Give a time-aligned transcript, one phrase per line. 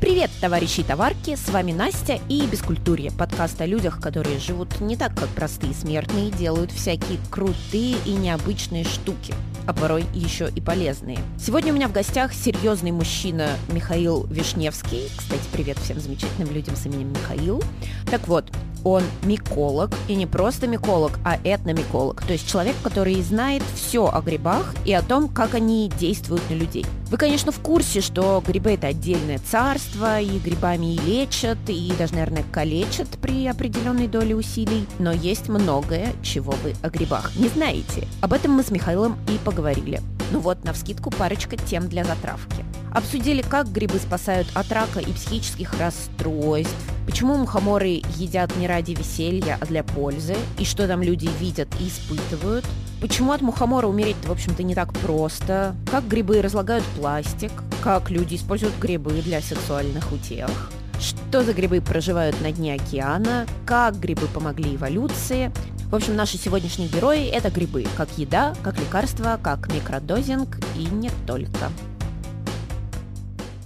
[0.00, 4.96] Привет, товарищи и товарки, с вами Настя и Бескультурье, подкаст о людях, которые живут не
[4.96, 9.34] так, как простые смертные, делают всякие крутые и необычные штуки,
[9.66, 11.18] а порой еще и полезные.
[11.36, 15.10] Сегодня у меня в гостях серьезный мужчина Михаил Вишневский.
[15.16, 17.60] Кстати, привет всем замечательным людям с именем Михаил.
[18.08, 18.44] Так вот,
[18.84, 24.20] он миколог, и не просто миколог, а этномиколог, то есть человек, который знает все о
[24.20, 26.86] грибах и о том, как они действуют на людей.
[27.10, 32.14] Вы, конечно, в курсе, что грибы это отдельное царство, и грибами и лечат, и даже,
[32.14, 38.06] наверное, калечат при определенной доле усилий, но есть многое, чего вы о грибах не знаете.
[38.20, 40.02] Об этом мы с Михаилом и поговорили.
[40.32, 42.67] Ну вот, на вскидку парочка тем для затравки.
[42.92, 46.74] Обсудили, как грибы спасают от рака и психических расстройств,
[47.06, 51.88] почему мухоморы едят не ради веселья, а для пользы, и что там люди видят и
[51.88, 52.64] испытывают,
[53.00, 58.36] почему от мухомора умереть, в общем-то, не так просто, как грибы разлагают пластик, как люди
[58.36, 60.50] используют грибы для сексуальных утех,
[60.98, 65.52] что за грибы проживают на дне океана, как грибы помогли эволюции.
[65.90, 71.10] В общем, наши сегодняшние герои– это грибы, как еда, как лекарство, как микродозинг и не
[71.26, 71.70] только.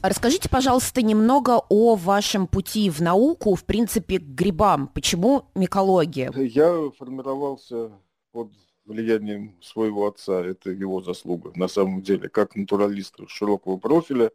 [0.02, 4.88] Расскажите, пожалуйста, немного о вашем пути в науку, в принципе, к грибам.
[4.88, 6.32] Почему микология?
[6.32, 7.92] Я формировался
[8.32, 8.50] под
[8.84, 11.52] влиянием своего отца, это его заслуга.
[11.54, 14.32] На самом деле, как натуралист широкого профиля,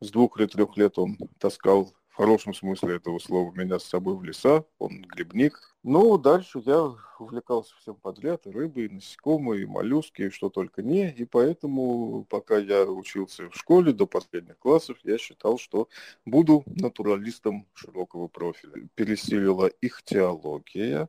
[0.00, 4.16] с двух или трех лет он таскал в хорошем смысле этого слова меня с собой
[4.16, 9.66] в леса, он грибник, ну, дальше я увлекался всем подряд, и рыбой, и насекомые, и
[9.66, 11.10] моллюски, и что только не.
[11.10, 15.88] И поэтому, пока я учился в школе до последних классов, я считал, что
[16.24, 18.88] буду натуралистом широкого профиля.
[18.94, 21.08] Пересилила их теология.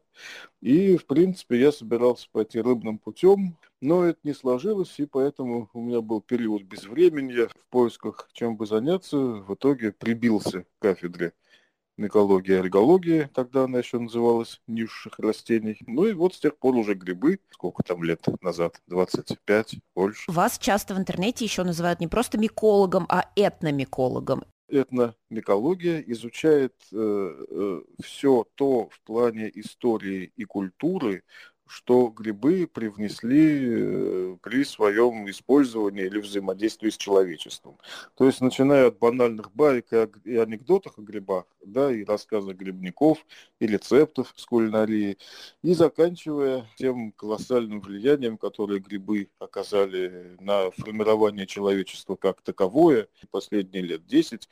[0.62, 5.82] И, в принципе, я собирался пойти рыбным путем, но это не сложилось, и поэтому у
[5.82, 9.18] меня был период безвременья в поисках, чем бы заняться.
[9.18, 11.34] В итоге прибился к кафедре
[12.00, 15.78] микология, альгология, тогда она еще называлась, низших растений.
[15.86, 20.32] Ну и вот с тех пор уже грибы, сколько там лет назад, 25, больше.
[20.32, 24.44] Вас часто в интернете еще называют не просто микологом, а этномикологом.
[24.70, 31.24] Этномикология изучает э, э, все то в плане истории и культуры,
[31.70, 37.78] что грибы привнесли э, при своем использовании или взаимодействии с человечеством.
[38.16, 39.86] То есть, начиная от банальных баек
[40.26, 43.24] и анекдотов о грибах, да, и рассказов грибников,
[43.60, 45.20] и рецептов с кулинарии,
[45.62, 54.08] и заканчивая тем колоссальным влиянием, которое грибы оказали на формирование человечества как таковое последние лет
[54.08, 54.50] 10,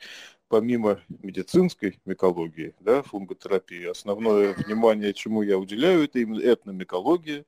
[0.48, 7.44] помимо медицинской микологии, да, фунготерапии, основное внимание, чему я уделяю, это именно этномикология.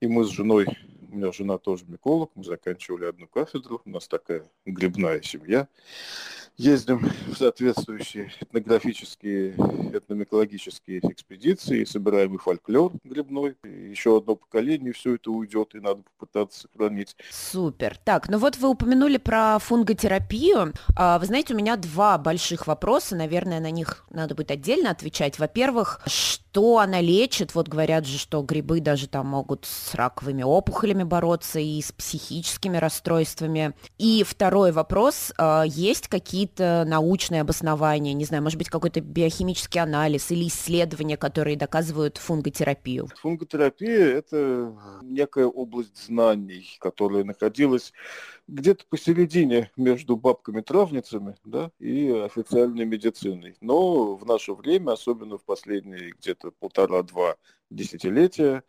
[0.00, 0.66] И мы с женой,
[1.10, 5.68] у меня жена тоже миколог, мы заканчивали одну кафедру, у нас такая грибная семья
[6.56, 9.54] ездим в соответствующие этнографические,
[9.92, 13.56] этномикологические экспедиции, собираем и фольклор грибной.
[13.64, 17.16] Еще одно поколение, все это уйдет, и надо попытаться сохранить.
[17.30, 17.98] Супер.
[18.04, 20.72] Так, ну вот вы упомянули про фунготерапию.
[20.96, 25.38] А, вы знаете, у меня два больших вопроса, наверное, на них надо будет отдельно отвечать.
[25.38, 26.43] Во-первых, что
[26.78, 27.54] она лечит?
[27.54, 32.76] Вот говорят же, что грибы даже там могут с раковыми опухолями бороться и с психическими
[32.76, 33.74] расстройствами.
[33.98, 39.80] И второй вопрос, а, есть какие какие-то научные обоснования, не знаю, может быть, какой-то биохимический
[39.80, 43.08] анализ или исследования, которые доказывают фунготерапию?
[43.20, 47.92] Фунготерапия– это некая область знаний, которая находилась
[48.46, 53.56] где-то посередине между бабками-травницами да, и официальной медициной.
[53.60, 57.36] Но в наше время, особенно в последние где-то полтора-два
[57.70, 58.62] десятилетия,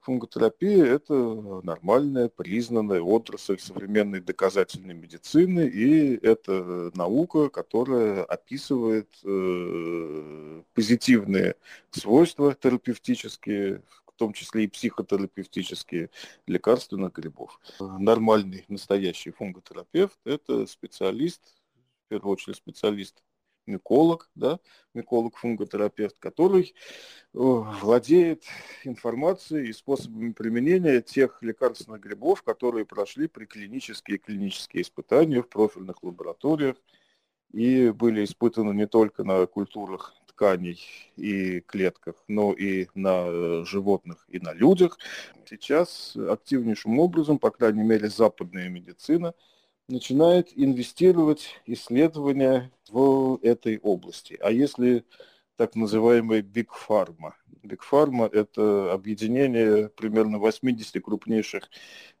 [0.00, 1.14] фунготерапия– это
[1.62, 11.56] нормальная, признанная отрасль современной доказательной медицины, и это наука, которая описывает э, позитивные
[11.90, 13.82] свойства терапевтические,
[14.18, 16.10] в том числе и психотерапевтические
[16.48, 17.60] лекарственных грибов.
[17.78, 21.40] Нормальный, настоящий фунготерапевт– это специалист,
[22.06, 23.22] в первую очередь специалист
[23.66, 24.58] миколог, да,
[24.94, 26.74] миколог-фунготерапевт, который
[27.32, 28.42] э, владеет
[28.82, 36.02] информацией и способами применения тех лекарственных грибов, которые прошли приклинические и клинические испытания в профильных
[36.02, 36.74] лабораториях
[37.52, 40.80] и были испытаны не только на культурах тканей
[41.16, 44.98] и клетках, но и на э, животных и на людях.
[45.48, 49.34] Сейчас активнейшим образом, по крайней мере, западная медицина–
[49.88, 54.38] начинает инвестировать исследования в этой области.
[54.40, 55.04] А если
[55.56, 57.32] так называемая Big Pharma,
[57.62, 61.68] Pharma– это объединение примерно 80 крупнейших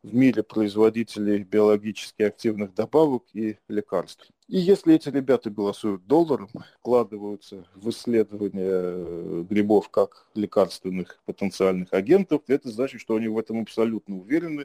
[0.02, 4.30] в мире производителей биологически активных добавок и лекарств.
[4.48, 6.48] И если эти ребята голосуют долларом,
[6.80, 13.60] вкладываются в исследование э, грибов как лекарственных потенциальных агентов, это значит, что они в этом
[13.60, 14.64] абсолютно уверены,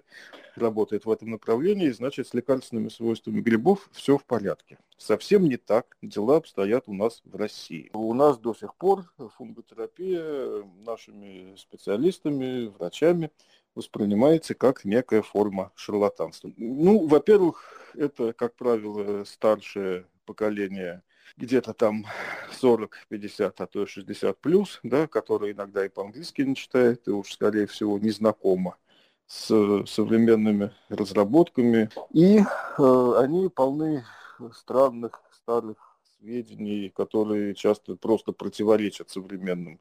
[0.56, 4.78] работают в этом направлении, и значит, с лекарственными свойствами грибов все в порядке.
[4.98, 7.90] Совсем не так дела обстоят у нас в России.
[7.94, 9.04] У нас до сих пор
[9.36, 10.53] фунготерапия
[10.86, 13.32] нашими специалистами, врачами
[13.76, 16.52] воспринимается как некая форма шарлатанства.
[16.58, 21.02] Ну, во-первых, это, как правило, старшее поколение
[21.38, 22.06] где-то там
[22.52, 27.12] 40, 50, а то и 60 плюс, да, которые иногда и по-английски не читают, и
[27.12, 28.78] уж, скорее всего, не знакомо
[29.26, 29.48] с
[29.88, 31.90] современными разработками.
[32.12, 34.06] И э, они полны
[34.54, 39.80] странных старых сведений, которые часто просто противоречат современным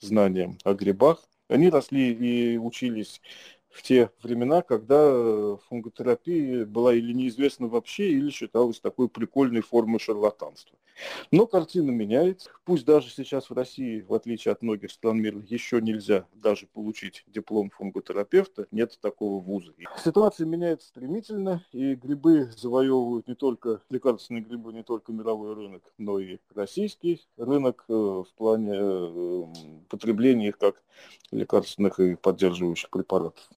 [0.00, 1.28] знаниям о грибах.
[1.48, 3.20] Они росли и учились
[3.76, 10.00] в те времена, когда э, фунготерапия была или неизвестна вообще, или считалась такой прикольной формой
[10.00, 10.78] шарлатанства.
[11.30, 12.50] Но картина меняется.
[12.64, 17.24] Пусть даже сейчас в России, в отличие от многих стран мира, еще нельзя даже получить
[17.26, 19.74] диплом фунготерапевта, нет такого вуза.
[20.02, 26.18] Ситуация меняется стремительно, и грибы завоевывают не только, лекарственные грибы, не только мировой рынок, но
[26.18, 29.44] и российский рынок э, в плане э,
[29.90, 30.82] потребления их как
[31.30, 33.48] лекарственных и поддерживающих препаратов.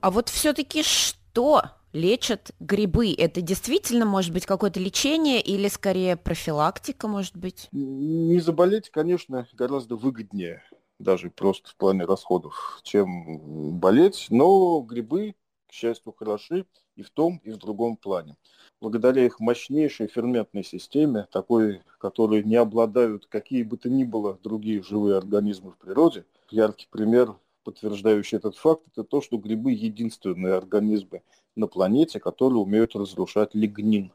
[0.00, 1.62] А вот все-таки что
[1.92, 3.14] лечат грибы?
[3.16, 7.68] Это действительно может быть какое-то лечение или скорее профилактика, может быть?
[7.72, 10.62] Не заболеть, конечно, гораздо выгоднее,
[10.98, 14.26] даже просто в плане расходов, чем болеть.
[14.30, 15.34] Но грибы,
[15.68, 16.66] к счастью, хороши
[16.96, 18.36] и в том, и в другом плане.
[18.80, 24.82] Благодаря их мощнейшей ферментной системе, такой, которой не обладают какие бы то ни было другие
[24.82, 27.36] живые организмы в природе, яркий пример
[27.68, 31.20] подтверждающий этот факт, это то, что грибы единственные организмы
[31.54, 34.10] на планете, которые умеют разрушать лигнин,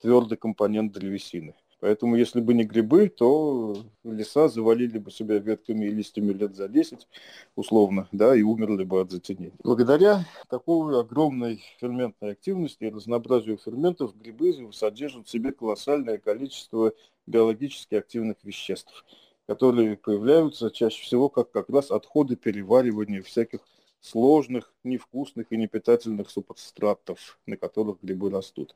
[0.00, 1.56] твердый компонент древесины.
[1.80, 6.68] Поэтому, если бы не грибы, то леса завалили бы себя ветками и листьями лет за
[6.68, 7.08] 10,
[7.56, 9.58] условно, да, и умерли бы от затенения.
[9.64, 16.92] Благодаря такой огромной ферментной активности и разнообразию ферментов, грибы содержат в себе колоссальное количество
[17.26, 19.04] биологически активных веществ–
[19.46, 23.60] которые появляются чаще всего как как раз отходы переваривания всяких
[24.00, 28.74] сложных, невкусных и непитательных субстратов, на которых грибы растут.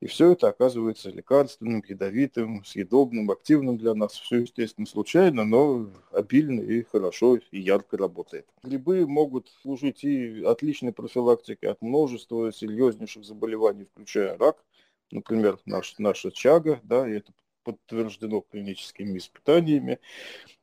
[0.00, 4.12] И все это оказывается лекарственным, ядовитым, съедобным, активным для нас.
[4.12, 8.46] Все, естественно, случайно, но обильно и хорошо и ярко работает.
[8.62, 14.64] Грибы могут служить и отличной профилактикой от множества серьезнейших заболеваний, включая рак,
[15.10, 17.32] например, наш, наша чага, да, и это
[17.64, 19.98] подтверждено клиническими испытаниями,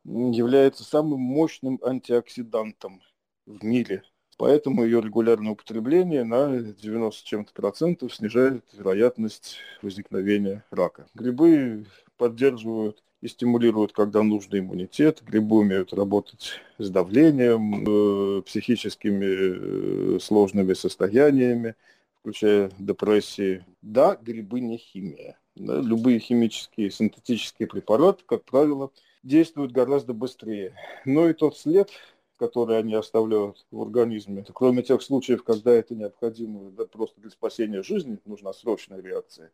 [0.04, 3.02] является самым мощным антиоксидантом
[3.46, 4.04] в мире.
[4.38, 11.08] Поэтому ее регулярное употребление на 90 чем-то процентов снижает вероятность возникновения рака.
[11.14, 11.86] Грибы
[12.18, 15.24] поддерживают и стимулируют, когда нужно, иммунитет.
[15.24, 21.76] Грибы умеют работать с давлением, э, психическими э, сложными состояниями,
[22.20, 23.66] включая депрессии.
[23.82, 25.40] Да, грибы не химия.
[25.56, 28.92] Да, любые химические, синтетические препараты, как правило,
[29.24, 30.76] действуют гораздо быстрее.
[31.06, 31.90] Но и тот след,
[32.38, 37.82] который они оставляют в организме, кроме тех случаев, когда это необходимо да, просто для спасения
[37.84, 39.52] жизни, нужна срочная реакция.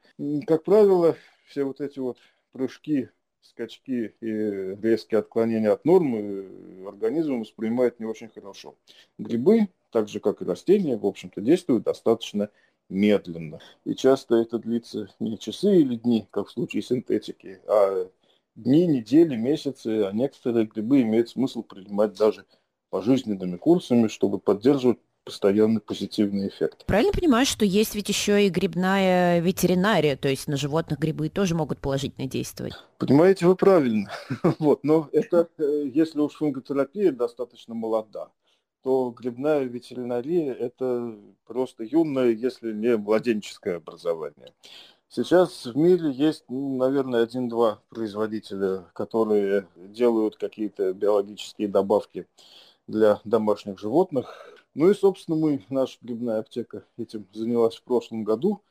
[0.48, 1.15] Как правило,
[1.46, 2.17] все вот эти вот
[2.51, 3.10] прыжки,
[3.41, 4.27] скачки и
[4.81, 8.75] резкие отклонения от нормы организм воспринимает не очень хорошо.
[9.20, 12.50] Грибы, так же как и растения, в общем-то, действуют достаточно
[12.91, 13.60] медленно.
[13.86, 18.07] И часто это длится не часы или дни, как в случае синтетики, а
[18.55, 22.45] дни, недели, месяцы, а некоторые грибы имеют смысл принимать даже
[22.89, 26.86] пожизненными курсами, чтобы поддерживать постоянный позитивный эффект.
[26.88, 31.55] Правильно понимаю, что есть ведь еще и грибная ветеринария, то есть на животных грибы тоже
[31.55, 32.74] могут положительно действовать?
[32.98, 34.12] Понимаете, вы правильно.
[34.60, 38.29] вот, но это, э, если уж фунготерапия достаточно молода,
[38.83, 44.53] то грибная ветеринария– это просто юное, если не младенческое образование.
[45.09, 52.27] Сейчас в мире есть, ну, наверное, один-два производителя, которые делают какие-то биологические добавки
[52.88, 54.55] для домашних животных.
[54.73, 58.61] Ну и, собственно, мы, наша грибная аптека этим занялась в прошлом году.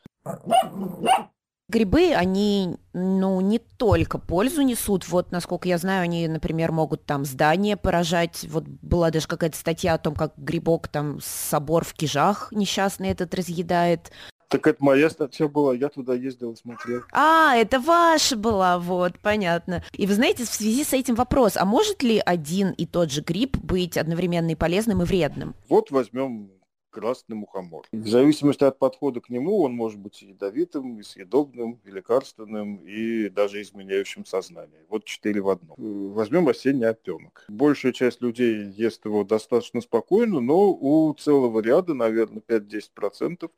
[1.71, 5.09] Грибы, они, ну, не только пользу несут.
[5.09, 8.45] Вот, насколько я знаю, они, например, могут там здания поражать.
[8.51, 13.35] Вот была даже какая-то статья о том, как грибок там собор в кижах несчастный этот
[13.35, 14.11] разъедает.
[14.49, 17.03] Так это моя статья была, я туда ездил и смотрел.
[17.13, 19.85] А, это ваша была, вот, понятно.
[19.93, 23.21] И вы знаете, в связи с этим вопрос, а может ли один и тот же
[23.21, 25.55] гриб быть одновременно и полезным, и вредным?
[25.69, 26.51] Вот возьмем
[26.91, 27.87] красный мухомор.
[27.93, 33.29] В зависимости от подхода к нему он может быть ядовитым, и съедобным, и лекарственным, и
[33.29, 34.85] даже изменяющим сознание.
[34.89, 35.77] Вот четыре в одном.
[36.13, 37.45] Возьмем осенний опенок.
[37.49, 43.51] Большая часть людей ест его достаточно спокойно, но у целого ряда, наверное, 5-10%,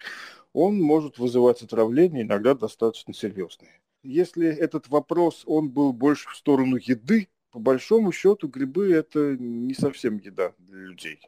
[0.52, 3.80] он может вызывать отравление, иногда достаточно серьезные.
[4.02, 9.74] Если этот вопрос, он был больше в сторону еды, по большому счету грибы это не
[9.74, 11.20] совсем еда для людей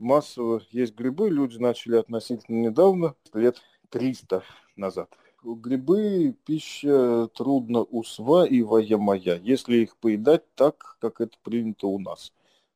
[0.00, 4.42] массово есть грибы, люди начали относительно недавно, лет 300
[4.76, 5.10] назад.
[5.42, 12.32] Грибы– пища трудно усваиваемая, если их поедать так, как это принято у нас.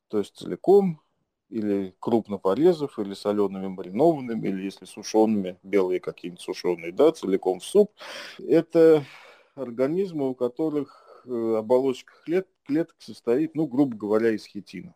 [0.07, 1.01] То есть целиком,
[1.49, 7.63] или крупно порезав, или солеными маринованными, или если сушеными, белые какие-нибудь сушеные, да, целиком в
[7.63, 7.91] суп.
[8.39, 9.03] Это
[9.53, 14.95] организмы, у которых э, оболочка клет, клеток состоит, ну, грубо говоря, из хитина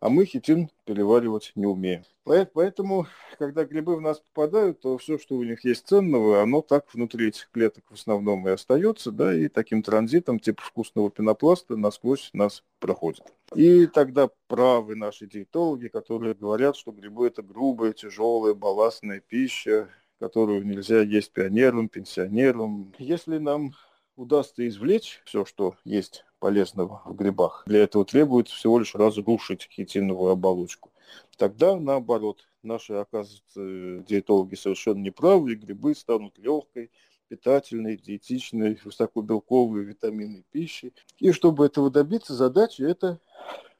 [0.00, 2.04] а мы хитин переваривать не умеем.
[2.24, 3.06] Поэтому,
[3.38, 7.28] когда грибы в нас попадают, то все, что у них есть ценного, оно так внутри
[7.28, 12.62] этих клеток в основном и остается, да, и таким транзитом, типа вкусного пенопласта, насквозь нас
[12.78, 13.24] проходит.
[13.54, 19.88] И тогда правы наши диетологи, которые говорят, что грибы это грубая, тяжелая, балластная пища,
[20.20, 22.92] которую нельзя есть пионерам, пенсионерам.
[22.98, 23.72] Если нам
[24.20, 27.64] удастся извлечь все, что есть полезного в грибах.
[27.66, 30.92] Для этого требуется всего лишь разрушить хитиновую оболочку.
[31.38, 36.90] Тогда, наоборот, наши, оказывается, диетологи совершенно неправы, и грибы станут легкой,
[37.28, 40.92] питательной, диетичной, высокобелковой, витаминной пищей.
[41.18, 43.20] И чтобы этого добиться, задача– это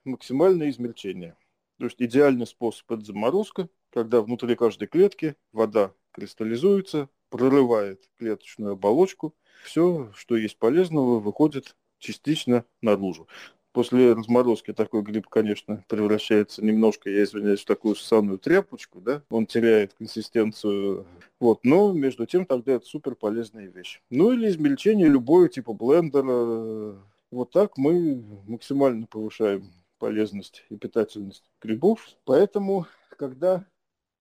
[0.04, 1.36] максимальное измельчение.
[1.78, 9.34] То есть идеальный способ– это заморозка, когда внутри каждой клетки вода кристаллизуется, прорывает клеточную оболочку,
[9.64, 13.28] все, что есть полезного, выходит частично наружу.
[13.72, 19.46] После разморозки такой гриб, конечно, превращается немножко, я извиняюсь, в такую ссаную тряпочку, да, он
[19.46, 21.06] теряет консистенцию,
[21.38, 24.02] вот, но между тем тогда это супер полезная вещь.
[24.10, 26.98] Ну или измельчение любого типа блендера,
[27.30, 29.70] вот так мы максимально повышаем
[30.00, 32.08] полезность и питательность грибов.
[32.24, 33.64] Поэтому, когда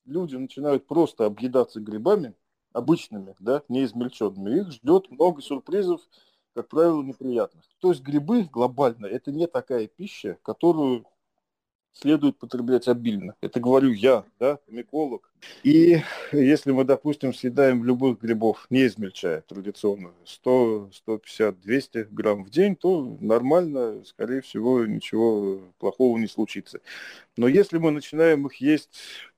[0.06, 2.36] люди начинают просто объедаться грибами,
[2.74, 6.02] обычными, да, не измельченными, их ждет много сюрпризов,
[6.54, 7.64] как правило, неприятных.
[7.80, 11.06] То есть грибы глобально это не такая пища, которую
[11.92, 13.36] следует потреблять обильно.
[13.42, 15.32] Это говорю я, да, миколог.
[15.64, 22.50] И если мы, допустим, съедаем любых грибов, не измельчая традиционно, 100, 150, 200 грамм в
[22.50, 26.80] день, то нормально, скорее всего, ничего плохого не случится.
[27.38, 28.90] Но если мы начинаем их есть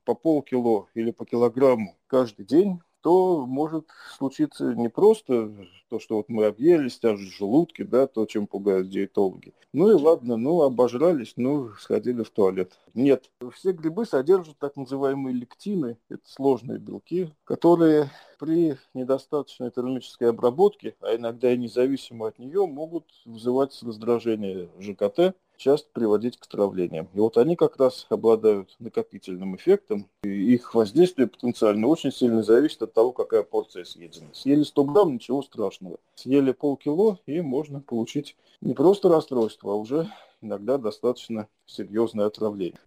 [0.04, 5.53] по полкило или по килограмму каждый день, то может случиться не просто
[5.89, 9.53] то, что вот мы объелись, тяжесть в желудке, да, то, чем пугают диетологи.
[9.74, 12.79] Ну и ладно, ну обожрались, ну сходили в туалет.
[12.93, 20.96] Нет, все грибы содержат так называемые лектины, это сложные белки, которые при недостаточной термической обработке,
[21.01, 27.08] а иногда и независимо от нее, могут вызывать раздражение ЖКТ, часто приводить к травлениям.
[27.13, 32.82] И вот они как раз обладают накопительным эффектом, и их воздействие потенциально очень сильно зависит
[32.82, 34.27] от того, какая порция съедена.
[34.34, 35.98] Съели 100 грамм, ничего страшного.
[36.15, 40.10] Съели полкило, и можно получить не просто расстройство, а уже
[40.41, 42.80] иногда достаточно серьезное отравление.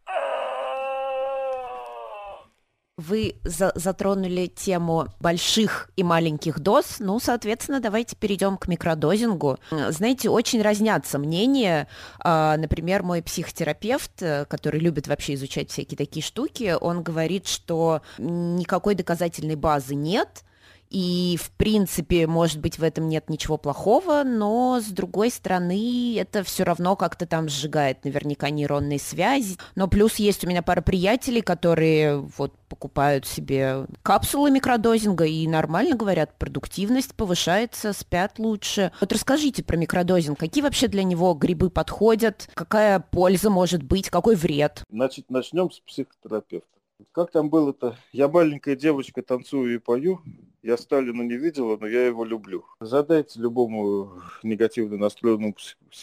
[2.97, 9.59] Вы за затронули тему больших и маленьких доз, ну, соответственно, давайте перейдем к микродозингу.
[9.89, 11.89] Знаете, очень разнятся мнения.
[12.21, 18.03] А, например, мой психотерапевт, э, который любит вообще изучать всякие такие штуки, он говорит, что
[18.19, 20.45] никакой доказательной базы нет,
[20.91, 26.43] и, в принципе, может быть, в этом нет ничего плохого, но, с другой стороны, это
[26.45, 29.57] все равно как-то там сжигает наверняка нейронные связи.
[29.75, 35.97] Но плюс есть у меня пара приятелей, которые вот покупают себе капсулы микродозинга и нормально
[35.97, 38.93] говорят, продуктивность повышается, спят лучше.
[39.01, 40.39] Вот расскажите про микродозинг.
[40.39, 42.49] Какие вообще для него грибы подходят?
[42.55, 44.11] Какая польза может быть?
[44.11, 44.83] Какой вред?
[44.91, 46.69] Значит, начнем с психотерапевта.
[47.13, 47.97] Как там было-то?
[48.13, 50.21] Я маленькая девочка, танцую и пою.
[50.65, 52.65] Я Сталина не видела, но я его люблю.
[52.81, 55.55] Задайте любому негативно настроенному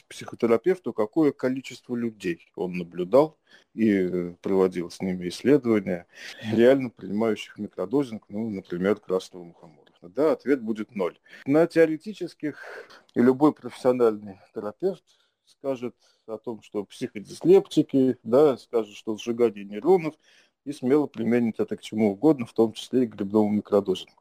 [0.08, 3.40] психотерапевту, какое количество людей он наблюдал
[3.74, 6.06] и проводил с ними исследования,
[6.54, 9.90] реально принимающих микродозинг, ну, например, красного мухомора.
[10.04, 11.18] Да, ответ будет ноль.
[11.48, 12.60] На теоретических
[13.16, 15.04] и любой профессиональный терапевт
[15.46, 15.96] скажет
[16.28, 20.14] о том, что психодислептики, да, скажет, что сжигание нейронов,
[20.66, 24.21] и смело применить это к чему угодно, в том числе и к грибному микродозингу.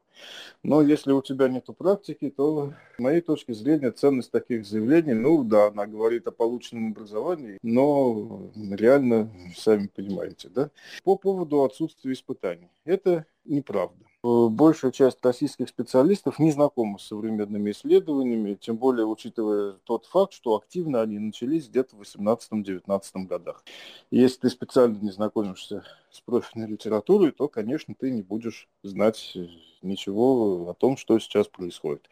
[0.63, 5.43] Но если у тебя нет практики, то, с моей точки зрения, ценность таких заявлений, ну
[5.43, 10.69] да, она говорит о полученном образовании, но реально, сами понимаете, да.
[11.03, 12.69] По поводу отсутствия испытаний.
[12.85, 14.05] Это неправда.
[14.23, 20.55] Большая часть российских специалистов не знакома с современными исследованиями, тем более учитывая тот факт, что
[20.55, 23.63] активно они начались где-то в 18-19 годах.
[24.11, 29.35] Если ты специально не знакомишься с профильной литературой, то, конечно, ты не будешь знать
[29.81, 32.07] ничего о том, что сейчас происходит.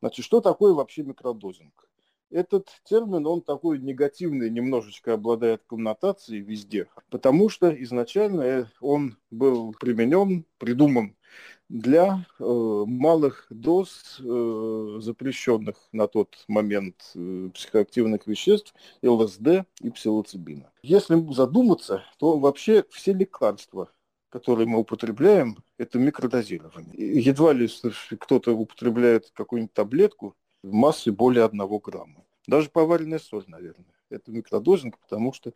[0.00, 1.86] Значит, что такое вообще микродозинг?
[2.32, 10.46] Этот термин, он такой негативный, немножечко обладает коннотацией везде, потому что изначально он был применен,
[10.56, 11.14] придуман
[11.68, 20.70] для э, малых доз э, запрещенных на тот момент э, психоактивных веществ ЛСД и псилоцибина.
[20.82, 23.90] Если задуматься, то вообще все лекарства,
[24.28, 27.20] которые мы употребляем, это микродозирование.
[27.20, 27.68] Едва ли
[28.18, 32.24] кто-то употребляет какую-нибудь таблетку в более одного грамма.
[32.46, 33.86] Даже поваренная соль, наверное.
[34.10, 35.52] Это микродозинг, потому что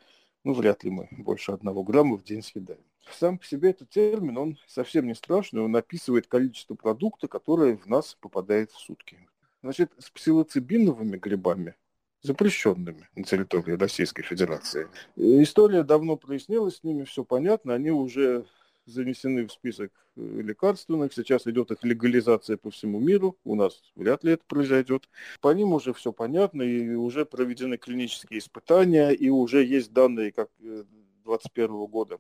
[0.47, 2.85] ну, вряд ли мы больше одного грамма в день съедаем.
[3.11, 7.87] Сам по себе этот термин, он совсем не страшный, он описывает количество продукта, которое в
[7.87, 9.19] нас попадает в сутки.
[9.63, 11.75] Значит, с псилоцибиновыми грибами,
[12.23, 14.87] запрещенными на территории Российской Федерации,
[15.17, 18.47] история давно прояснилась с ними, все понятно, они уже
[18.87, 21.13] занесены в список э, лекарственных.
[21.13, 23.37] Сейчас идет их легализация по всему миру.
[23.45, 25.09] У нас вряд ли это произойдет.
[25.41, 30.49] По ним уже все понятно, и уже проведены клинические испытания, и уже есть данные как
[30.59, 32.19] 2021 э, года,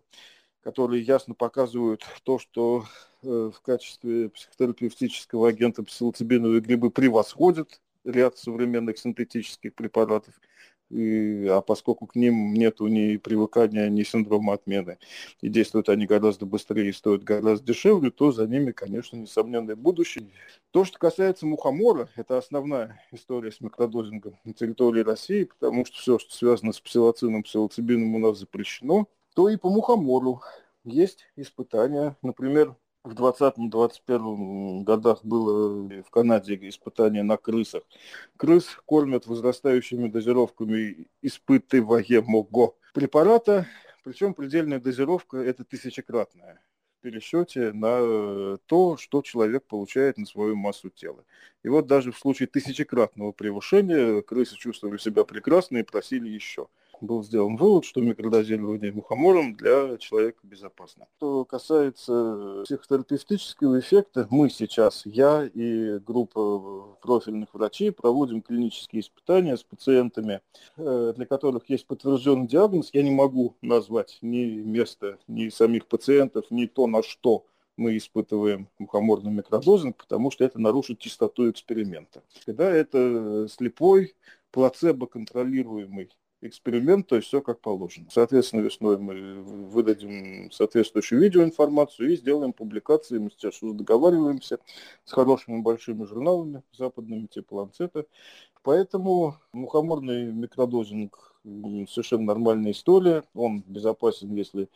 [0.63, 2.85] которые ясно показывают то, что
[3.23, 10.35] э, в качестве психотерапевтического агента псилоцибиновые грибы превосходят ряд современных синтетических препаратов
[10.91, 14.99] и, а поскольку к ним нет ни привыкания, ни синдрома отмены,
[15.41, 20.29] и действуют они гораздо быстрее и стоят гораздо дешевле, то за ними, конечно, несомненное будущее.
[20.71, 26.19] То, что касается мухомора, это основная история с микродозингом на территории России, потому что все,
[26.19, 30.43] что связано с псилоцином, псилоцибином у нас запрещено, то и по мухомору
[30.85, 32.17] есть испытания.
[32.23, 37.85] Например, в 2020-2021 годах было в Канаде испытание на крысах.
[38.37, 43.67] Крыс кормят возрастающими дозировками испытываемого препарата,
[44.03, 46.61] причем предельная дозировка это тысячекратная
[46.99, 51.25] в пересчете на то, что человек получает на свою массу тела.
[51.63, 56.69] И вот даже в случае тысячекратного превышения крысы чувствовали себя прекрасно и просили еще
[57.01, 61.07] был сделан вывод, что микродозирование мухомором для человека безопасно.
[61.17, 69.63] Что касается психотерапевтического эффекта, мы сейчас, я и группа профильных врачей, проводим клинические испытания с
[69.63, 70.41] пациентами,
[70.77, 72.91] э, для которых есть подтвержденный диагноз.
[72.93, 77.45] Я не могу назвать ни место, ни самих пациентов, ни то, на что
[77.77, 82.23] мы испытываем мухоморный микродозинг, потому что это нарушит чистоту эксперимента.
[82.47, 84.15] Когда это слепой,
[84.51, 86.11] плацебо-контролируемый
[86.47, 88.07] эксперимент, то есть все как положено.
[88.11, 93.19] Соответственно, весной мы выдадим соответствующую видеоинформацию и сделаем публикации.
[93.19, 94.59] Мы сейчас договариваемся
[95.05, 98.07] с хорошими большими журналами западными, типа Ланцета.
[98.63, 101.37] Поэтому мухоморный микродозинг
[101.89, 103.23] совершенно нормальная история.
[103.35, 104.69] Он безопасен, если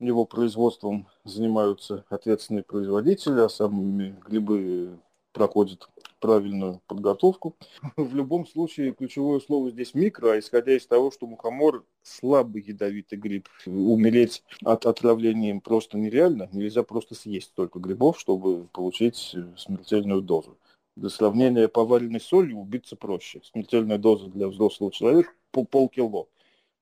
[0.00, 4.98] его производством занимаются ответственные производители, а самыми грибы
[5.32, 5.88] проходят
[6.20, 7.56] правильную подготовку.
[7.96, 13.18] В любом случае, ключевое слово здесь микро, а исходя из того, что мухомор слабый ядовитый
[13.18, 16.48] гриб, умереть от отравления им просто нереально.
[16.52, 20.56] Нельзя просто съесть столько грибов, чтобы получить смертельную дозу.
[20.96, 23.40] Для сравнения, поваренной солью убиться проще.
[23.44, 26.26] Смертельная доза для взрослого человека по полкило.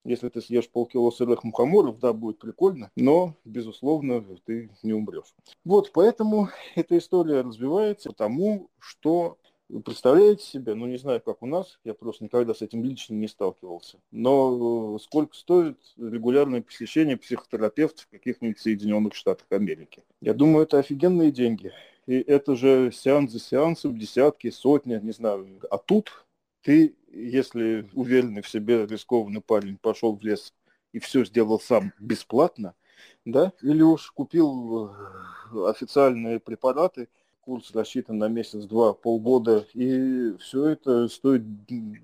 [0.04, 5.34] Если ты съешь полкило сырых мухоморов, да, будет прикольно, но, безусловно, ты не умрешь.
[5.64, 9.38] Вот, поэтому эта история развивается, потому что
[9.84, 13.28] представляете себе, ну не знаю, как у нас, я просто никогда с этим лично не
[13.28, 20.02] сталкивался, но э, сколько стоит регулярное посещение психотерапевтов в каких-нибудь Соединенных Штатах Америки?
[20.20, 21.72] Я думаю, это офигенные деньги.
[22.06, 25.61] И это же сеанс за сеансом, десятки, сотни, не знаю.
[25.70, 26.24] А тут
[26.62, 30.54] ты, если уверенный в себе рискованный парень пошел в лес
[30.92, 32.74] и все сделал сам бесплатно,
[33.24, 34.90] да, или уж купил
[35.52, 37.08] э, официальные препараты,
[37.40, 41.42] курс рассчитан на месяц-два, полгода, и все это стоит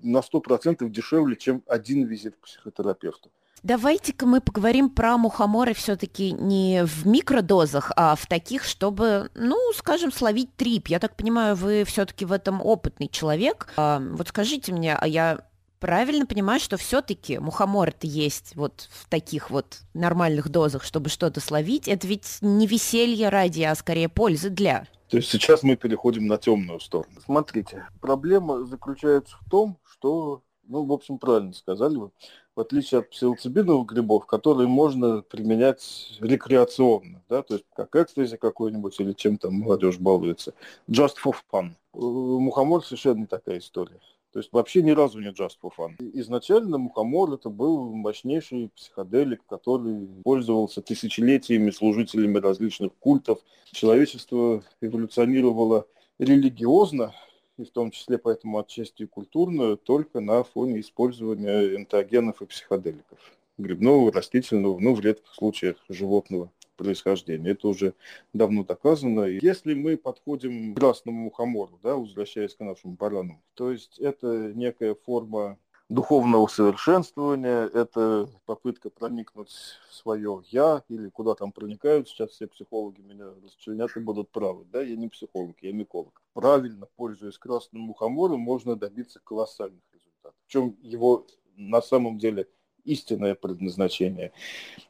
[0.01, 3.31] на 100% дешевле, чем один визит к психотерапевту.
[3.63, 10.11] Давайте-ка мы поговорим про мухоморы все-таки не в микродозах, а в таких, чтобы, ну, скажем,
[10.11, 10.87] словить трип.
[10.87, 13.73] Я так понимаю, вы все-таки в этом опытный человек.
[13.77, 15.39] А, вот скажите мне, а я
[15.79, 21.87] правильно понимаю, что все-таки мухомор-то есть вот в таких вот нормальных дозах, чтобы что-то словить?
[21.87, 24.87] Это ведь не веселье ради, а скорее пользы для.
[25.09, 27.19] То есть сейчас мы переходим на темную сторону.
[27.23, 32.11] Смотрите, проблема заключается в том, что, ну, в общем, правильно сказали вы,
[32.55, 38.99] в отличие от псилоцибиновых грибов, которые можно применять рекреационно, да, то есть как экстази какой-нибудь
[38.99, 40.53] или чем там молодежь балуется.
[40.89, 41.71] Just for fun.
[41.93, 43.99] Мухомор совершенно не такая история.
[44.31, 45.95] То есть вообще ни разу не just for fun.
[46.13, 53.39] Изначально мухомор это был мощнейший психоделик, который пользовался тысячелетиями служителями различных культов.
[53.71, 55.87] Человечество эволюционировало
[56.19, 57.13] религиозно,
[57.57, 63.19] и в том числе поэтому отчасти и культурно, только на фоне использования энтогенов и психоделиков.
[63.57, 67.51] Грибного, растительного, ну, в редких случаях животного происхождения.
[67.51, 67.93] Это уже
[68.33, 69.21] давно доказано.
[69.23, 74.95] Если мы подходим к красному мухомору, да, возвращаясь к нашему барану, то есть это некая
[74.95, 75.57] форма
[75.89, 79.51] духовного совершенствования, это попытка проникнуть
[79.89, 82.07] в свое «я» или куда там проникают.
[82.07, 84.65] Сейчас все психологи меня расчленят и будут правы.
[84.65, 86.21] Да, я не психолог, я миколог.
[86.33, 90.35] Правильно, пользуясь красным мухомором, можно добиться колоссальных результатов.
[90.47, 92.49] В чем его на самом деле
[92.85, 94.31] истинное предназначение.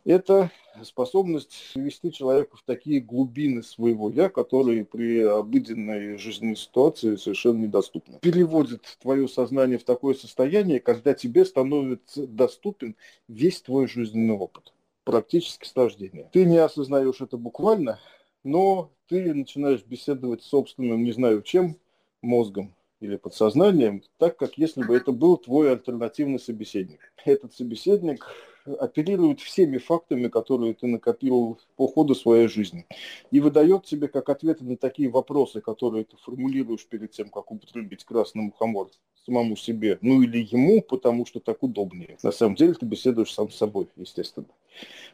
[0.03, 0.51] Это
[0.83, 8.19] способность ввести человека в такие глубины своего «я», которые при обыденной жизненной ситуации совершенно недоступны.
[8.21, 12.95] Переводит твое сознание в такое состояние, когда тебе становится доступен
[13.27, 16.29] весь твой жизненный опыт, практически с рождения.
[16.31, 17.99] Ты не осознаешь это буквально,
[18.43, 21.77] но ты начинаешь беседовать с собственным, не знаю чем,
[22.21, 26.99] мозгом, или подсознанием, так как если бы это был твой альтернативный собеседник.
[27.23, 28.25] Этот собеседник
[28.65, 32.85] оперирует всеми фактами, которые ты накопил по ходу своей жизни,
[33.31, 38.03] и выдает тебе как ответы на такие вопросы, которые ты формулируешь перед тем, как употребить
[38.03, 38.89] красный мухомор
[39.25, 42.17] самому себе, ну или ему, потому что так удобнее.
[42.23, 44.47] На самом деле ты беседуешь сам с собой, естественно.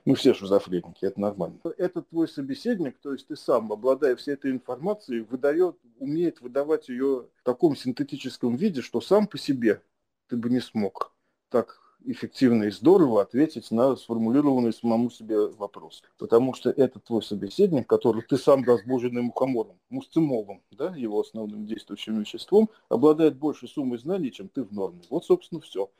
[0.05, 1.59] Мы все шизофреники, это нормально.
[1.77, 7.27] Этот твой собеседник, то есть ты сам, обладая всей этой информацией, выдает, умеет выдавать ее
[7.35, 9.81] в таком синтетическом виде, что сам по себе
[10.27, 11.13] ты бы не смог
[11.49, 16.01] так эффективно и здорово ответить на сформулированный самому себе вопрос.
[16.17, 22.19] Потому что это твой собеседник, который ты сам разбуженный мухомором, мусцимолом, да, его основным действующим
[22.19, 25.01] веществом, обладает большей суммой знаний, чем ты в норме.
[25.09, 25.91] Вот, собственно, все.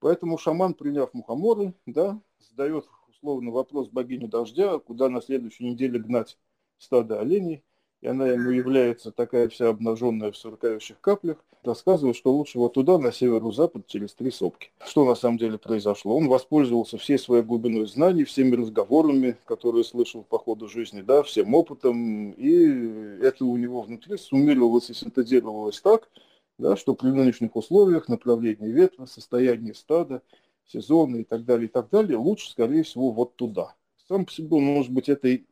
[0.00, 2.86] Поэтому шаман, приняв мухоморы, да, задает
[3.20, 6.38] условно вопрос богине дождя, куда на следующей неделе гнать
[6.78, 7.64] стадо оленей,
[8.00, 12.96] и она ему является такая вся обнаженная в сверкающих каплях, рассказывает, что лучше вот туда,
[12.98, 14.70] на северо-запад, через три сопки.
[14.86, 16.16] Что на самом деле произошло?
[16.16, 21.52] Он воспользовался всей своей глубиной знаний, всеми разговорами, которые слышал по ходу жизни, да, всем
[21.54, 26.08] опытом, и это у него внутри суммировалось и синтезировалось так,
[26.56, 30.22] да, что при нынешних условиях направление ветра, состояние стада,
[30.68, 33.74] сезоны и так далее, и так далее, лучше, скорее всего, вот туда.
[34.06, 35.44] Сам по себе, может быть, это и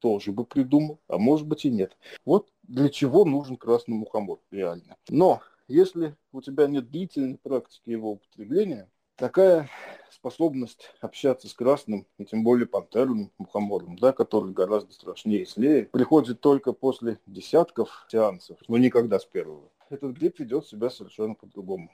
[0.00, 1.96] тоже бы придумал, а может быть и нет.
[2.24, 4.96] Вот для чего нужен красный мухомор, реально.
[5.08, 9.70] Но если у тебя нет длительной практики его употребления, такая
[10.10, 15.84] способность общаться с красным, и тем более пантерным мухомором, да, который гораздо страшнее и злее,
[15.84, 19.70] приходит только после десятков сеансов, но никогда с первого.
[19.88, 21.90] Этот гриб ведет себя совершенно по-другому.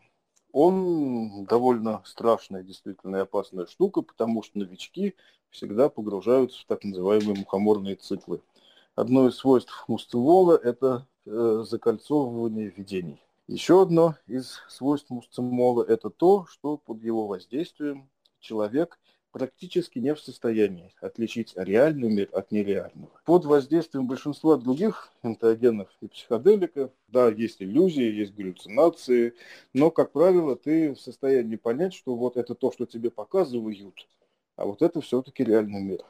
[0.60, 5.14] Он довольно страшная, действительно и опасная штука, потому что новички
[5.50, 8.40] всегда погружаются в так называемые мухоморные циклы.
[8.96, 13.22] Одно из свойств мустывола– это э, закольцовывание видений.
[13.46, 18.08] Еще одно из свойств мустимола– это то, что под его воздействием
[18.40, 18.98] человек
[19.32, 23.10] практически не в состоянии отличить реальный мир от нереального.
[23.24, 29.34] Под воздействием большинства других энтеогенов и психоделиков, да, есть иллюзии, есть галлюцинации,
[29.72, 34.06] но, как правило, ты в состоянии понять, что вот это то, что тебе показывают,
[34.56, 36.00] а вот это все-таки реальный мир.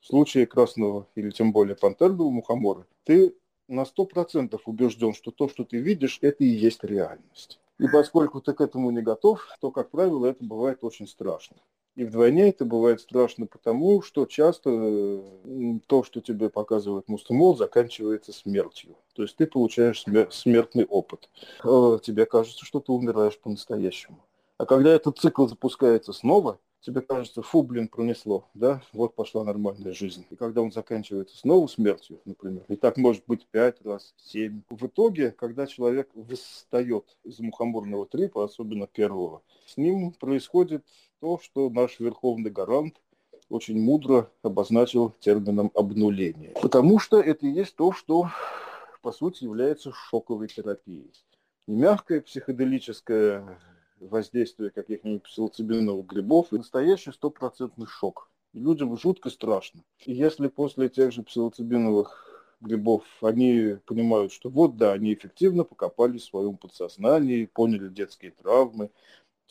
[0.00, 3.36] В случае красного или тем более пантерного мухомора ты
[3.68, 7.60] на сто процентов убежден, что то, что ты видишь, это и есть реальность.
[7.78, 11.56] И поскольку ты к этому не готов, то, как правило, это бывает очень страшно.
[11.94, 15.22] И вдвойне это бывает страшно потому, что часто
[15.86, 18.96] то, что тебе показывает мустумол, заканчивается смертью.
[19.14, 21.28] То есть ты получаешь смертный опыт.
[21.62, 24.24] Э, тебе кажется, что ты умираешь по-настоящему.
[24.56, 29.92] А когда этот цикл запускается снова, тебе кажется, фу, блин, пронесло, да, вот пошла нормальная
[29.92, 30.26] жизнь.
[30.30, 34.62] И когда он заканчивается снова смертью, например, и так может быть пять раз, семь.
[34.70, 40.84] В итоге, когда человек восстает из мухоморного трипа, особенно первого, с ним происходит
[41.22, 42.96] то, что наш верховный гарант
[43.48, 46.50] очень мудро обозначил термином обнуление.
[46.60, 48.28] Потому что это и есть то, что
[49.02, 51.12] по сути является шоковой терапией.
[51.68, 53.56] Не мягкая психоделическая
[54.00, 58.28] воздействия каких-нибудь псилоцибиновых грибов, и настоящий стопроцентный шок.
[58.52, 59.84] И людям жутко страшно.
[60.04, 66.18] И если после тех же псилоцибиновых грибов, они понимают, что вот да, они эффективно покопали
[66.18, 68.90] в своем подсознании, поняли детские травмы,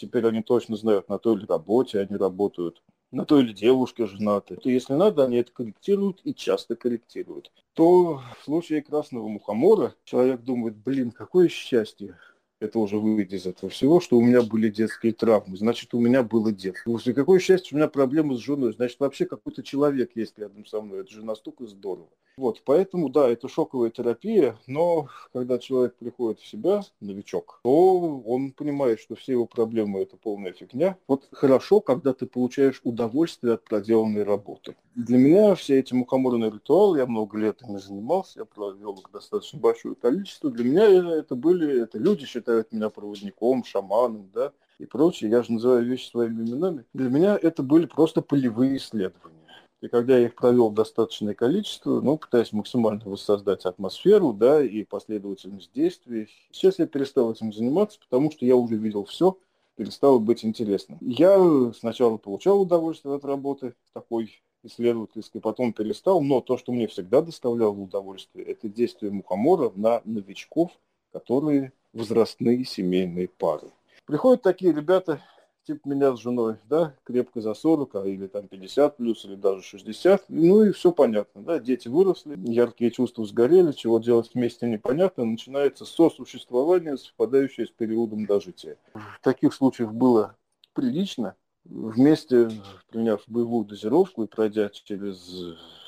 [0.02, 4.56] теперь они точно знают, на той ли работе они работают, на той или девушке женаты.
[4.56, 7.52] То если надо, они это корректируют и часто корректируют.
[7.74, 12.18] То в случае красного мухомора человек думает, блин, какое счастье,
[12.62, 16.24] это уже выйдет из этого всего, что у меня были детские травмы, значит, у меня
[16.24, 16.91] было детство.
[16.91, 20.82] Слушай, какое счастье, у меня проблемы с женой, значит, вообще какой-то человек есть рядом со
[20.82, 22.10] мной, это же настолько здорово.
[22.38, 28.52] Вот, поэтому, да, это шоковая терапия, но когда человек приходит в себя, новичок, то он
[28.52, 30.97] понимает, что все его проблемы– это полная фигня.
[31.08, 34.76] Вот хорошо, когда ты получаешь удовольствие от проделанной работы.
[34.95, 39.60] Для меня все эти мухоморные ритуалы, я много лет ими занимался, я провел их достаточно
[39.60, 40.50] большое количество.
[40.50, 45.30] Для меня это были, это люди считают меня проводником, шаманом, да, и прочее.
[45.30, 46.86] Я же называю вещи своими именами.
[46.94, 49.38] Для меня это были просто полевые исследования.
[49.82, 55.72] И когда я их провел достаточное количество, ну, пытаясь максимально воссоздать атмосферу, да, и последовательность
[55.74, 59.38] действий, сейчас я перестал этим заниматься, потому что я уже видел все,
[59.76, 61.00] перестало быть интересным.
[61.02, 67.22] Я сначала получал удовольствие от работы такой исследовательской, потом перестал, но то, что мне всегда
[67.22, 70.72] доставляло удовольствие, это действие мухомора на новичков,
[71.12, 73.72] которые возрастные семейные пары.
[74.06, 75.22] Приходят такие ребята,
[75.66, 79.62] типа меня с женой, да, крепко за 40, а или там 50 плюс, или даже
[79.62, 85.26] 60, ну и все понятно, да, дети выросли, яркие чувства сгорели, чего делать вместе непонятно,
[85.26, 88.78] начинается сосуществование, совпадающее с периодом дожития.
[89.22, 90.36] Таких случаев было
[90.74, 92.50] прилично, вместе,
[92.90, 95.32] приняв боевую дозировку и пройдя через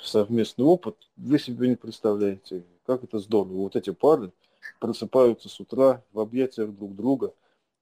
[0.03, 3.53] совместный опыт, вы себе не представляете, как это здорово.
[3.53, 4.31] Вот эти пары
[4.79, 7.33] просыпаются с утра в объятиях друг друга,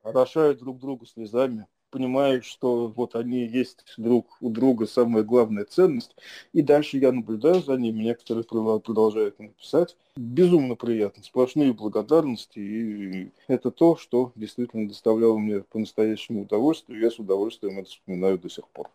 [0.04, 6.16] орошают друг друга слезами, понимают, что вот они есть друг у друга самая главная ценность.
[6.54, 9.96] И дальше я наблюдаю за ними, некоторые продолжают написать.
[10.16, 12.60] Безумно приятно, сплошные благодарности.
[12.60, 17.02] И это то, что действительно доставляло мне по-настоящему удовольствие.
[17.02, 18.90] Я с удовольствием это вспоминаю до сих пор.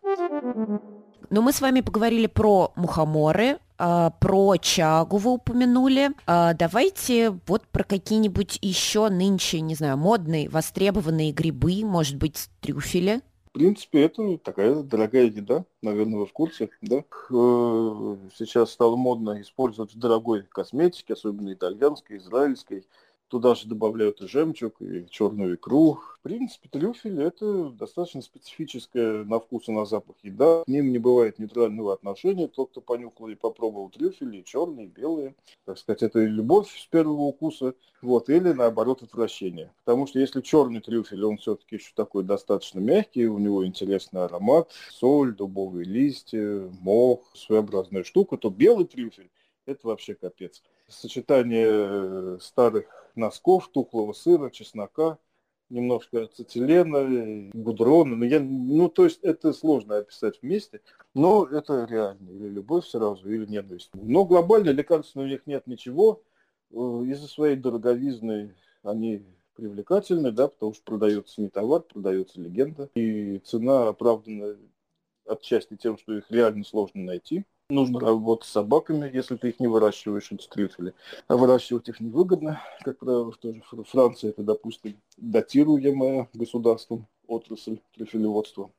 [1.29, 6.09] Но мы с вами поговорили про мухоморы, а, про чагу вы упомянули.
[6.25, 13.21] А, давайте вот про какие-нибудь еще нынче, не знаю, модные, востребованные грибы, может быть, трюфели.
[13.49, 16.97] В принципе, это такая дорогая еда, наверное, вы в курсе, да?
[16.97, 22.85] Э, сейчас стало модно использовать в дорогой косметике, особенно итальянской, израильской.
[23.29, 25.95] Туда же добавляют и жемчуг, и черную икру.
[25.95, 30.63] В принципе, трюфель– это достаточно специфическая на вкус и на запах еда.
[30.63, 32.47] К ним не бывает нейтрального отношения.
[32.47, 35.35] Тот, кто понюхал и попробовал трюфели, черные, белые,
[35.65, 39.73] так сказать, это и любовь с первого укуса, вот, или наоборот отвращение.
[39.83, 44.71] Потому что если черный трюфель, он все-таки еще такой достаточно мягкий, у него интересный аромат,
[44.91, 49.29] соль, дубовые листья, мох, своеобразная штука, то белый трюфель–
[49.65, 50.63] это вообще капец.
[50.87, 55.17] Сочетание э, старых носков, тухлого сыра, чеснока,
[55.69, 58.15] немножко ацетилена, гудрона.
[58.15, 60.81] Ну, я, ну, то есть это сложно описать вместе,
[61.13, 62.29] но это реально.
[62.29, 63.89] Или любовь сразу, или ненависть.
[63.93, 66.21] Но глобально лекарств у них нет ничего.
[66.71, 69.23] Э, из-за своей дороговизны они
[69.55, 72.89] привлекательны, да, потому что продается не товар, продается легенда.
[72.95, 74.55] И цена оправдана
[75.25, 77.45] отчасти тем, что их реально сложно найти.
[77.69, 80.93] Нужно работать с собаками, если ты их не выращиваешь, трюфели.
[81.27, 82.61] А выращивать их невыгодно.
[82.81, 88.71] Как правило, тоже Франция это, допустим, датируемая государством отрасль трюфелеводства.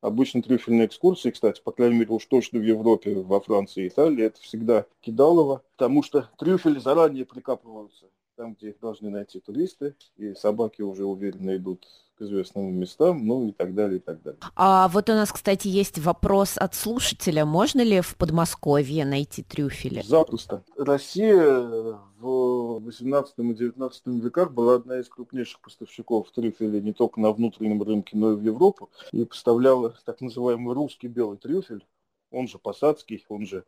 [0.00, 4.24] Обычно трюфельные экскурсии, кстати, по крайней мере, уж точно в Европе, во Франции и Италии,
[4.24, 10.34] это всегда кидалово, потому что трюфели заранее прикапываются там, где их должны найти туристы, и
[10.34, 14.40] собаки уже уверенно идут к известным местам, ну и так далее, и так далее.
[14.54, 17.44] А вот у нас, кстати, есть вопрос от слушателя.
[17.44, 20.02] Можно ли в Подмосковье найти трюфели?
[20.02, 20.62] Запросто.
[20.76, 27.32] Россия в 18 и 19 веках была одна из крупнейших поставщиков трюфеля не только на
[27.32, 28.90] внутреннем рынке, но и в Европу.
[29.12, 31.84] И поставляла так называемый русский белый трюфель,
[32.30, 33.64] он же посадский, он же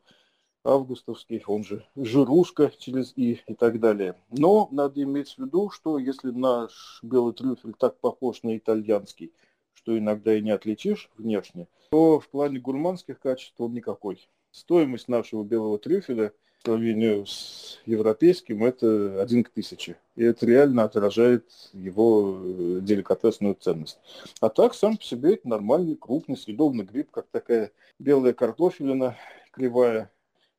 [0.64, 4.16] августовский, он же жирушка через и и так далее.
[4.30, 9.32] Но надо иметь в виду, что если наш белый трюфель так похож на итальянский,
[9.74, 14.28] что иногда и не отличишь внешне, то в плане гурманских качеств он никакой.
[14.50, 19.96] Стоимость нашего белого трюфеля в сравнении с европейским это один к тысяче.
[20.16, 23.98] И это реально отражает его э, деликатесную ценность.
[24.40, 29.16] А так, сам по себе, это нормальный, крупный, съедобный гриб, как такая белая картофелина
[29.50, 30.10] кривая,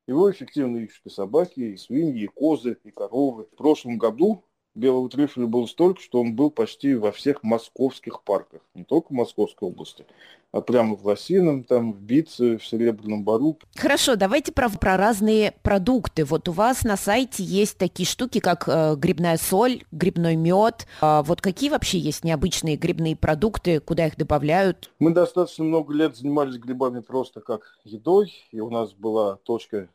[0.07, 3.45] его эффективно ищут и собаки, и свиньи, и козы, и коровы.
[3.45, 4.43] В прошлом году
[4.75, 9.11] белого трюфеля было столько, что он был почти во всех московских парках, не только в
[9.11, 10.05] Московской области,
[10.51, 13.57] а прямо в Лосином, там, в Бице, в Серебряном Бару.
[13.75, 16.23] Хорошо, давайте про, про разные продукты.
[16.23, 20.87] Вот у вас на сайте есть такие штуки, как э, грибная соль, грибной мед.
[21.01, 24.91] А вот какие вообще есть необычные грибные продукты, куда их добавляют?
[24.99, 29.89] Мы достаточно много лет занимались грибами просто как едой, и у нас была точка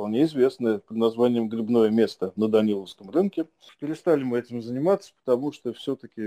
[0.00, 3.44] вполне известное под названием «Грибное место» на Даниловском рынке.
[3.80, 6.22] Перестали мы этим заниматься, потому что все-таки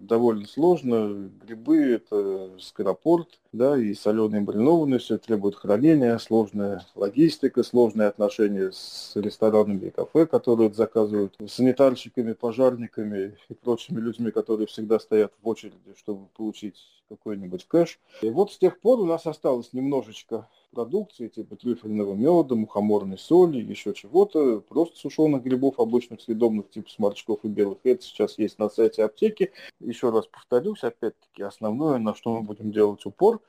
[0.00, 1.30] довольно сложно.
[1.46, 9.12] Грибы– это скоропорт, да, и соленые маринованные, все требует хранения, сложная логистика, сложные отношения с
[9.14, 15.94] ресторанами и кафе, которые заказывают, санитарщиками, пожарниками и прочими людьми, которые всегда стоят в очереди,
[15.96, 18.00] чтобы получить какой-нибудь кэш.
[18.22, 23.62] И вот с тех пор у нас осталось немножечко продукции, типа трюфельного меда, мухоморной соли,
[23.62, 27.78] еще чего-то, просто сушеных грибов обычных съедобных, типа сморчков и белых.
[27.84, 29.52] Это сейчас есть на сайте аптеки.
[29.80, 33.40] Еще раз повторюсь, опять-таки, основное, на что мы будем делать упор,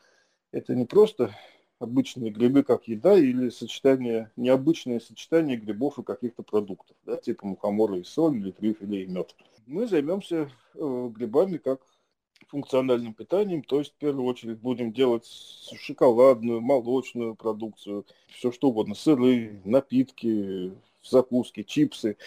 [0.51, 1.35] это не просто
[1.79, 7.97] обычные грибы как еда или сочетание, необычное сочетание грибов и каких-то продуктов, да, типа мухомора
[7.97, 9.35] и соль или трюфеля и мед.
[9.65, 11.81] Мы займемся э, грибами как
[12.49, 15.25] функциональным питанием, то есть в первую очередь будем делать
[15.79, 22.17] шоколадную, молочную продукцию, все что угодно, сыры, напитки, закуски, чипсы.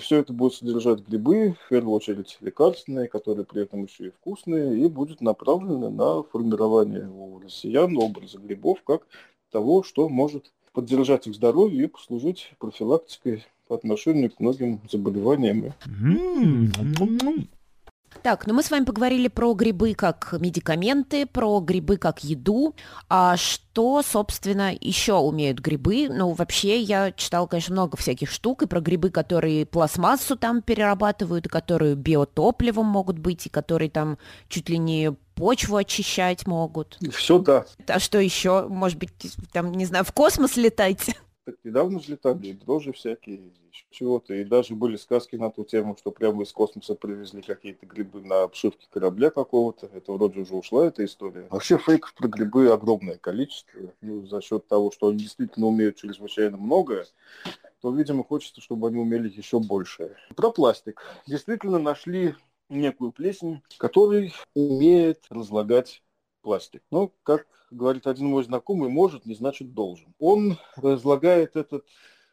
[0.00, 4.78] Все это будет содержать грибы, в первую очередь лекарственные, которые при этом еще и вкусные,
[4.78, 9.06] и будет направлено на формирование у россиян образа грибов как
[9.50, 15.72] того, что может поддержать их здоровье и послужить профилактикой по отношению к многим заболеваниям.
[18.22, 22.76] Так, ну мы с вами поговорили про грибы как медикаменты, про грибы как еду.
[23.08, 26.08] А что, собственно, еще умеют грибы?
[26.08, 31.46] Ну, вообще, я читала, конечно, много всяких штук, и про грибы, которые пластмассу там перерабатывают,
[31.46, 36.98] и которые биотопливом могут быть, и которые там чуть ли не почву очищать могут.
[37.12, 37.64] Все да.
[37.88, 38.68] А что еще?
[38.68, 39.10] Может быть,
[39.52, 41.16] там, не знаю, в космос летать?
[41.44, 43.50] Так недавно взлетали и дрожжи всякие,
[43.90, 44.32] чего-то.
[44.34, 48.44] И даже были сказки на ту тему, что прямо из космоса привезли какие-то грибы на
[48.44, 49.90] обшивке корабля какого-то.
[49.92, 51.48] Это вроде уже ушла эта история.
[51.50, 53.92] Вообще фейков про грибы огромное количество.
[54.00, 57.06] Ну, за счет того, что они действительно умеют чрезвычайно многое,
[57.80, 60.16] то, видимо, хочется, чтобы они умели еще больше.
[60.36, 61.02] Про пластик.
[61.26, 62.36] Действительно нашли
[62.68, 66.02] некую плесень, который умеет разлагать
[66.42, 66.82] пластик.
[66.90, 70.14] Ну, как говорит один мой знакомый, может, не значит должен.
[70.18, 71.86] Он разлагает этот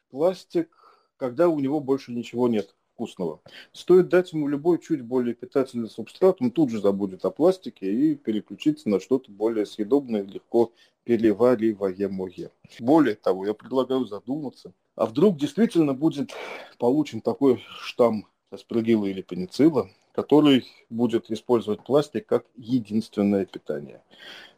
[0.09, 0.69] пластик,
[1.17, 3.39] когда у него больше ничего нет вкусного.
[3.71, 8.15] Стоит дать ему любой чуть более питательный субстрат, он тут же забудет о пластике и
[8.15, 10.73] переключится на что-то более съедобное, легко
[11.05, 12.51] перевариваемое.
[12.79, 16.31] Более того, я предлагаю задуматься, а вдруг действительно будет
[16.77, 24.03] получен такой штамм аспаргила или пеницилла, который будет использовать пластик как единственное питание.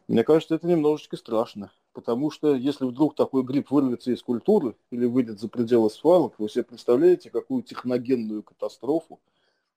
[0.08, 5.06] Мне кажется, это немножечко страшно, потому что если вдруг такой гриб вырвется из культуры или
[5.06, 9.20] выйдет за пределы свалок, вы себе представляете, какую техногенную катастрофу,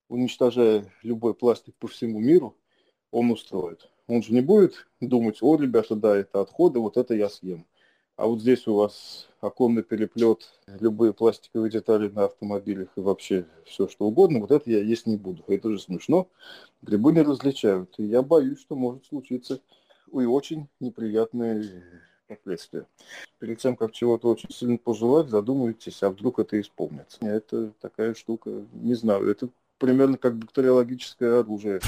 [0.10, 2.58] уничтожая любой пластик по всему миру,
[3.12, 3.88] он устроит.
[4.08, 7.68] Он же не будет думать, о, ребята, да, это отходы, вот это я съем.
[8.18, 10.50] А вот здесь у вас оконный переплет,
[10.80, 15.18] любые пластиковые детали на автомобилях и вообще все что угодно, вот это я есть не
[15.18, 15.44] буду.
[15.48, 16.30] Это же смешно.
[16.82, 17.94] Грибы не различают.
[17.98, 19.60] И я боюсь, что может случиться
[20.14, 21.84] и очень неприятные
[22.28, 22.88] последствия.
[23.40, 27.18] Перед тем, как чего-то очень сильно пожелать, задумайтесь, а вдруг это исполнится.
[27.20, 31.82] Это такая штука, не знаю, это примерно как бактериологическое оружие.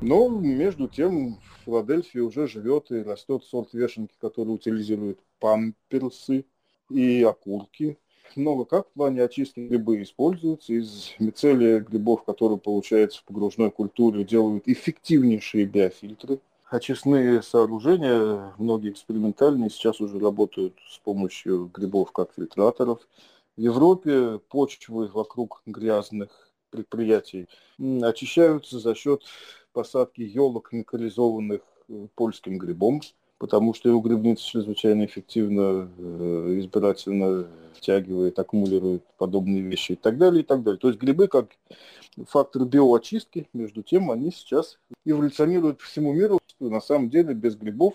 [0.00, 6.44] Но между тем в Филадельфии уже живет и растет сорт вешенки, который утилизирует памперсы
[6.88, 7.98] и окурки.
[8.36, 10.72] Много как в плане очистки грибы используются.
[10.72, 16.40] Из мицелия грибов, которые получаются в погружной культуре, делают эффективнейшие биофильтры.
[16.68, 23.00] Очистные сооружения, многие экспериментальные, сейчас уже работают с помощью грибов как фильтраторов.
[23.56, 26.30] В Европе почвы вокруг грязных
[26.70, 29.24] предприятий очищаются за счет
[29.72, 33.00] посадки елок, микролизованных э, польским грибом,
[33.38, 40.42] потому что его грибница чрезвычайно эффективно, э, избирательно втягивает, аккумулирует подобные вещи и так далее,
[40.42, 40.78] и так далее.
[40.78, 41.48] То есть грибы как
[42.28, 46.38] фактор биоочистки, между тем, они сейчас эволюционируют по всему миру.
[46.58, 47.94] На самом деле без грибов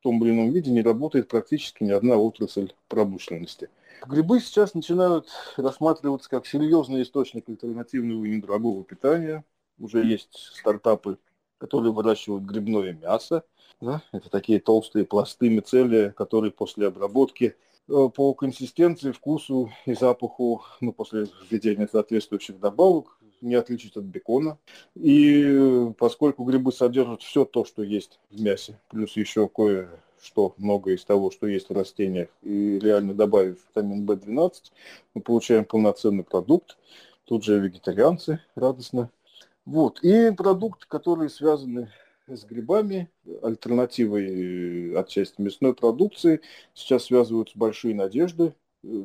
[0.00, 3.68] в том или ином виде не работает практически ни одна отрасль промышленности.
[4.06, 9.44] Грибы сейчас начинают рассматриваться как серьезный источник альтернативного и недорогого питания.
[9.78, 11.18] Уже есть стартапы
[11.58, 13.44] которые выращивают грибное мясо.
[13.80, 14.02] Да?
[14.12, 17.56] Это такие толстые пласты мицелия, которые после обработки
[17.88, 24.58] э, по консистенции, вкусу и запаху, ну, после введения соответствующих добавок, не отличить от бекона.
[24.94, 30.92] И э, поскольку грибы содержат все то, что есть в мясе, плюс еще кое-что, много
[30.92, 34.52] из того, что есть в растениях, и реально добавив витамин В12,
[35.14, 36.78] мы получаем полноценный продукт.
[37.24, 39.10] Тут же вегетарианцы радостно.
[39.66, 40.02] Вот.
[40.02, 41.92] И продукты, которые связаны
[42.26, 43.10] с грибами,
[43.42, 46.40] альтернативой э, отчасти мясной продукции,
[46.72, 48.54] сейчас связываются большие надежды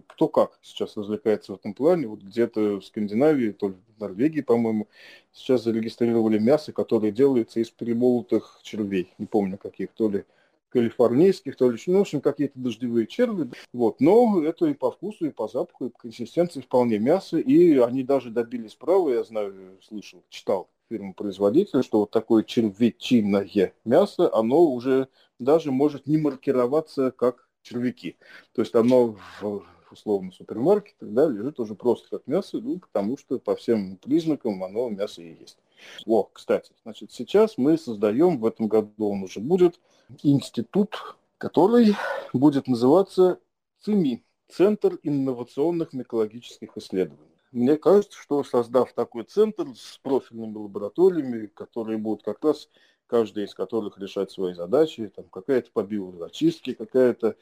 [0.07, 2.07] кто как сейчас развлекается в этом плане.
[2.07, 4.87] Вот где-то в Скандинавии, то ли в Норвегии, по-моему,
[5.31, 9.13] сейчас зарегистрировали мясо, которое делается из перемолотых червей.
[9.17, 10.25] Не помню каких, то ли
[10.71, 13.51] калифорнийских, то ли, ну, в общем, какие-то дождевые черви.
[13.73, 13.99] Вот.
[13.99, 17.37] Но это и по вкусу, и по запаху, и по консистенции вполне мясо.
[17.37, 24.29] И они даже добились права, я знаю, слышал, читал фирму-производителя, что вот такое червячиное мясо,
[24.33, 25.07] оно уже
[25.39, 28.17] даже может не маркироваться как червяки.
[28.53, 33.39] То есть оно в условно супермаркетах да, лежит уже просто как мясо, ну, потому что
[33.39, 35.57] по всем признакам оно мясо и есть.
[36.05, 39.79] О, кстати, значит, сейчас мы создаем, в этом году он уже будет,
[40.23, 41.95] институт, который
[42.33, 43.39] будет называться
[43.81, 47.31] ЦИМИ, Центр инновационных микологических исследований.
[47.53, 52.67] Мне кажется, что создав такой центр с профильными лабораториями, которые будут как раз
[53.11, 57.35] каждая из которых решать свои задачи, там какая-то по биозачистке, какая-то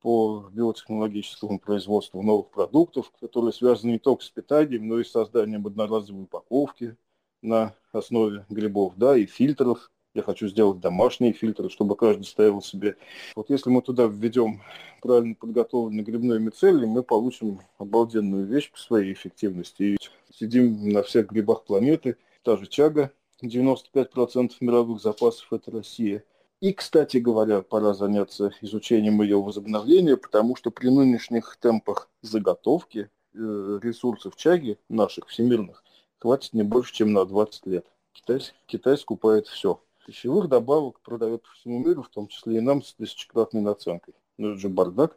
[0.00, 5.66] по биотехнологическому производству новых продуктов, которые связаны не только с питанием, но и с созданием
[5.66, 6.96] одноразовой упаковки
[7.42, 9.90] на основе грибов, да, и фильтров.
[10.14, 12.96] Я хочу сделать домашние фильтры, чтобы каждый ставил себе.
[13.36, 14.62] Вот если мы туда введем
[15.00, 19.82] правильно подготовленный грибной мицелий, мы получим обалденную вещь по своей эффективности.
[19.82, 19.98] И
[20.32, 26.24] сидим на всех грибах планеты, та же чага, 95% мировых запасов– это Россия.
[26.60, 33.78] И, кстати говоря, пора заняться изучением ее возобновления, потому что при нынешних темпах заготовки э,
[33.80, 35.84] ресурсов чаги наших всемирных
[36.18, 37.86] хватит не больше, чем на 20 лет.
[38.12, 39.80] Китай, Китай скупает все.
[40.04, 44.14] Пищевых добавок продает по всему миру, в том числе и нам с тысячекратной наценкой.
[44.36, 45.16] Ну, это же бардак.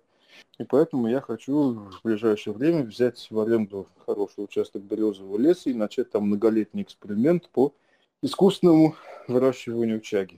[0.60, 5.74] И поэтому я хочу в ближайшее время взять в аренду хороший участок березового леса и
[5.74, 7.74] начать там многолетний эксперимент по
[8.22, 8.96] искусственному
[9.28, 10.38] выращиванию чаги.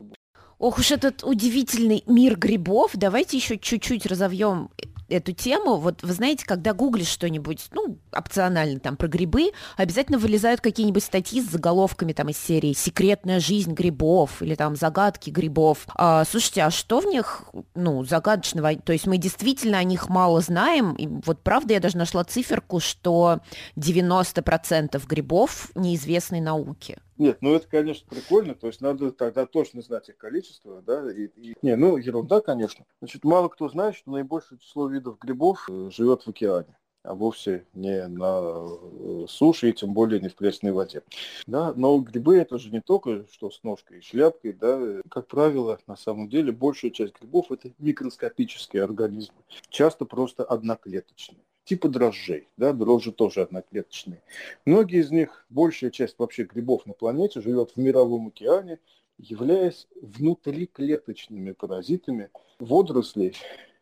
[0.63, 2.91] Ох уж этот удивительный мир грибов.
[2.93, 4.69] Давайте еще чуть-чуть разовьем
[5.09, 5.77] эту тему.
[5.77, 11.41] Вот вы знаете, когда гуглишь что-нибудь, ну, опционально там про грибы, обязательно вылезают какие-нибудь статьи
[11.41, 15.87] с заголовками там из серии «Секретная жизнь грибов» или там «Загадки грибов».
[15.95, 17.43] А, слушайте, а что в них,
[17.75, 18.75] ну, загадочного?
[18.75, 20.93] То есть мы действительно о них мало знаем.
[20.93, 23.39] И вот правда я даже нашла циферку, что
[23.75, 26.97] 90% грибов неизвестной науки.
[27.17, 31.27] Нет, ну это, конечно, прикольно, то есть надо тогда точно знать их количество, да, и,
[31.35, 31.55] и...
[31.61, 32.85] не, ну ерунда, конечно.
[32.99, 37.65] Значит, мало кто знает, что наибольшее число видов грибов э, живет в океане а вовсе
[37.73, 41.03] не на э, суше и тем более не в пресной воде.
[41.45, 41.73] Да?
[41.75, 44.53] Но грибы это же не только что с ножкой и шляпкой.
[44.53, 45.01] Да?
[45.09, 49.35] Как правило, на самом деле большая часть грибов это микроскопические организмы,
[49.69, 52.49] часто просто одноклеточные типа дрожжей.
[52.57, 54.21] Да, дрожжи тоже одноклеточные.
[54.65, 58.79] Многие из них, большая часть вообще грибов на планете живет в мировом океане,
[59.17, 62.29] являясь внутриклеточными паразитами
[62.59, 63.35] водорослей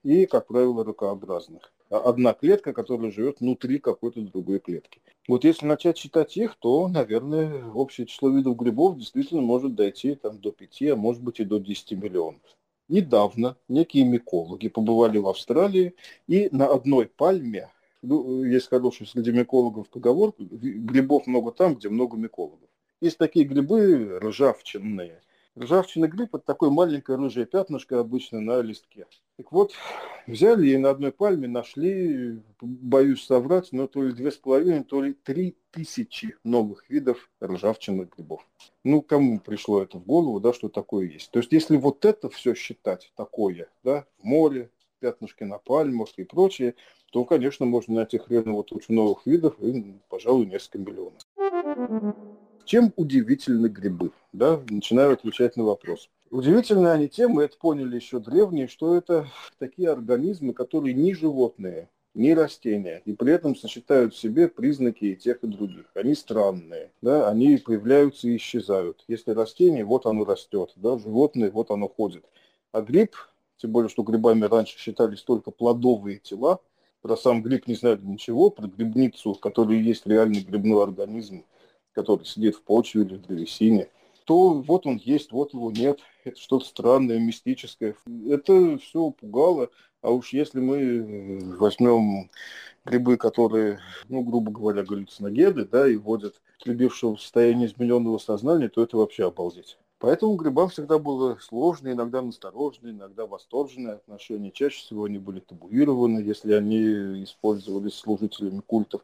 [0.04, 1.72] и, как правило, ракообразных.
[1.90, 5.02] А одна клетка, которая живет внутри какой-то другой клетки.
[5.28, 10.40] Вот если начать считать их, то, наверное, общее число видов грибов действительно может дойти там,
[10.40, 12.42] до 5, а может быть и до 10 миллионов.
[12.88, 15.96] Недавно некие микологи побывали в Австралии
[16.28, 17.70] и на одной пальме,
[18.02, 22.70] ну, есть хороший среди микологов поговорка, грибов много там, где много микологов.
[23.00, 25.22] Есть такие грибы ржавчинные–
[25.60, 29.06] Ржавчина гриб– это такое маленькое рыжее пятнышко обычно на листке.
[29.38, 29.74] Так вот,
[30.26, 35.02] взяли и на одной пальме нашли, боюсь соврать, но то ли две с половиной, то
[35.02, 38.48] ли три тысячи новых видов ржавчинных грибов.
[38.86, 41.32] Ну, кому пришло это в голову, да, что такое есть?
[41.32, 46.24] То есть, если вот это все считать такое, да, в море, пятнышки на пальмах и
[46.24, 46.76] прочее,
[47.12, 51.22] то, конечно, можно найти хреново тучу новых видов и, пожалуй, несколько миллионов.
[52.66, 54.12] Чем удивительны грибы?
[54.34, 56.10] Да, начинаю отвечать на вопрос.
[56.30, 59.28] Удивительны они тем, мы это поняли еще древние, что это
[59.60, 65.16] такие организмы, которые не животные, не растения, и при этом сочетают в себе признаки и
[65.16, 65.86] тех, и других.
[65.94, 69.04] Они странные, да, они появляются и исчезают.
[69.08, 72.24] Если растение, вот оно растет, да, животное, вот оно ходит.
[72.72, 73.16] А гриб,
[73.58, 76.60] тем более, что грибами раньше считались только плодовые тела,
[77.02, 81.44] про сам гриб не знали ничего, про грибницу, в которой есть реальный грибной организм,
[81.94, 83.90] который сидит в почве или в древесине,
[84.26, 87.96] то вот он есть, вот его нет, это что-то странное, мистическое.
[88.30, 89.70] Это все пугало.
[90.02, 92.30] А уж если мы возьмем
[92.86, 93.80] грибы, которые,
[94.10, 99.28] ну, грубо говоря, галлюциногены, да, и вводят любившего в состояние измененного сознания, то это вообще
[99.28, 99.78] обалдеть.
[100.02, 104.52] Поэтому грибам всегда было сложное, иногда настороженное, иногда восторженное отношение.
[104.52, 109.04] Чаще всего они были табуированы, если они использовались служителями культов.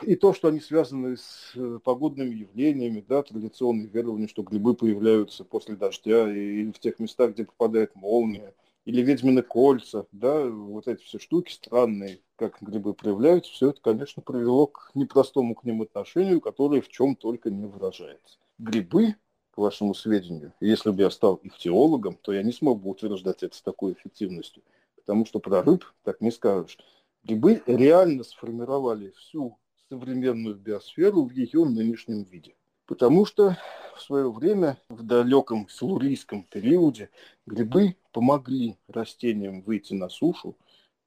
[0.00, 5.44] И то, что они связаны с э, погодными явлениями, да, традиционные верования, что грибы появляются
[5.44, 8.54] после дождя или в тех местах, где попадает молния,
[8.86, 14.22] или ведьмины кольца, да, вот эти все штуки странные, как грибы проявляются, все это, конечно,
[14.22, 18.38] привело к непростому к ним отношению, которое в чем только не выражается.
[18.56, 19.16] Грибы
[19.58, 20.52] к вашему сведению.
[20.60, 23.94] Если бы я стал их теологом, то я не смог бы утверждать это с такой
[23.94, 24.62] эффективностью,
[24.94, 26.78] потому что про рыб так не скажешь.
[27.24, 32.54] Грибы реально сформировали всю современную биосферу в ее нынешнем виде.
[32.86, 33.58] Потому что
[33.96, 37.10] в свое время, в далеком силурийском периоде,
[37.44, 40.54] грибы помогли растениям выйти на сушу,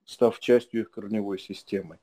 [0.03, 1.99] став частью их корневой системы.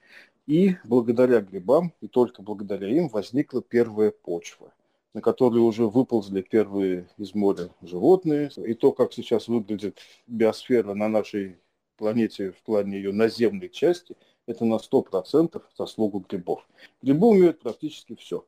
[0.46, 4.72] И благодаря грибам, и только благодаря им, возникла первая почва
[5.18, 8.50] на которые уже выползли первые из моря животные.
[8.56, 9.98] И то, как сейчас выглядит
[10.28, 11.56] биосфера на нашей
[11.96, 14.16] планете в плане ее наземной части,
[14.46, 16.64] это на 100% заслугу грибов.
[17.02, 18.44] Грибы умеют практически все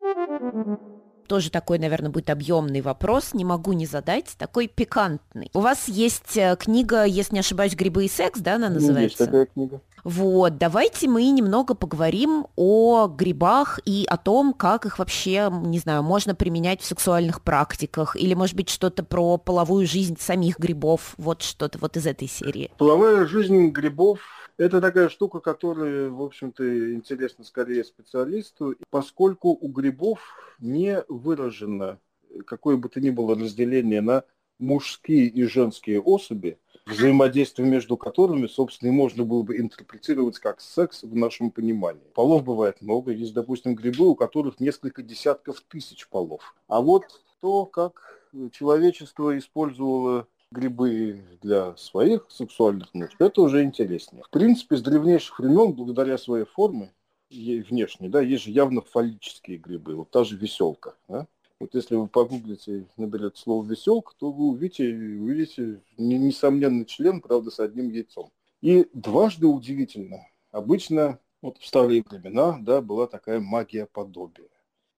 [1.30, 5.48] тоже такой, наверное, будет объемный вопрос, не могу не задать, такой пикантный.
[5.54, 9.02] У вас есть э, книга, если не ошибаюсь, «Грибы и секс», да, она называется?
[9.02, 9.80] Есть такая книга.
[10.04, 16.02] Вот, давайте мы немного поговорим о грибах и о том, как их вообще, не знаю,
[16.02, 21.42] можно применять в сексуальных практиках, или, может быть, что-то про половую жизнь самих грибов, вот
[21.42, 22.70] что-то вот из этой серии.
[22.78, 24.20] Половая жизнь грибов
[24.56, 30.20] это такая штука, которая, в общем-то, интересна скорее специалисту, поскольку у грибов
[30.58, 31.98] не выражено
[32.46, 34.24] какое бы то ни было разделение на
[34.58, 36.58] мужские и женские особи,
[36.90, 42.02] взаимодействие между которыми, собственно, и можно было бы интерпретировать как секс в нашем понимании.
[42.14, 43.12] Полов бывает много.
[43.12, 46.54] Есть, допустим, грибы, у которых несколько десятков тысяч полов.
[46.68, 47.04] А вот
[47.40, 48.20] то, как
[48.52, 54.22] человечество использовало грибы для своих сексуальных нужд, это уже интереснее.
[54.24, 56.92] В принципе, с древнейших времен, благодаря своей форме,
[57.30, 59.94] внешней, да, есть же явно фаллические грибы.
[59.94, 61.26] Вот та же веселка, да?
[61.60, 67.60] Вот если вы погуглите, наберете слово веселка, то вы увидите, увидите несомненный член, правда, с
[67.60, 68.32] одним яйцом.
[68.62, 70.26] И дважды удивительно.
[70.52, 74.48] Обычно вот в старые времена да, была такая магия подобия.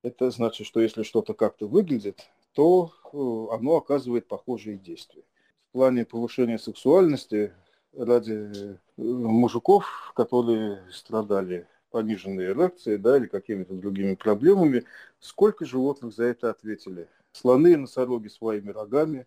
[0.04, 5.22] Это значит, что если что-то как-то выглядит, то э, оно оказывает похожие действия
[5.70, 7.52] в плане повышения сексуальности
[7.92, 14.84] ради э, мужиков, которые страдали пониженной эрекцией да, или какими-то другими проблемами,
[15.20, 17.08] сколько животных за это ответили?
[17.32, 19.26] Слоны и носороги своими рогами,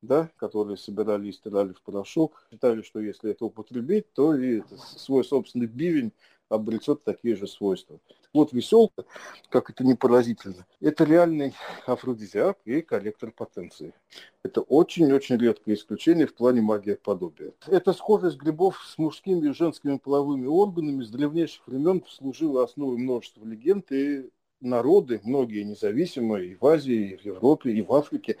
[0.00, 4.62] да, которые собирали и стирали в порошок, считали, что если это употребить, то и
[4.96, 6.12] свой собственный бивень
[6.48, 7.98] обретет такие же свойства.
[8.32, 9.04] Вот веселка,
[9.48, 11.54] как это не поразительно, это реальный
[11.86, 13.94] афродизиак и коллектор потенции.
[14.42, 17.52] Это очень-очень редкое исключение в плане магии подобия.
[17.66, 23.44] Эта схожесть грибов с мужскими и женскими половыми органами с древнейших времен служила основой множества
[23.44, 24.28] легенд и
[24.60, 28.36] народы, многие независимые, и в Азии, и в Европе, и в Африке,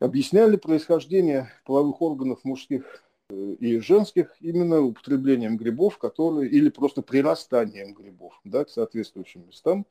[0.00, 8.38] объясняли происхождение половых органов мужских и женских именно употреблением грибов, которые или просто прирастанием грибов
[8.44, 9.86] да, к соответствующим местам,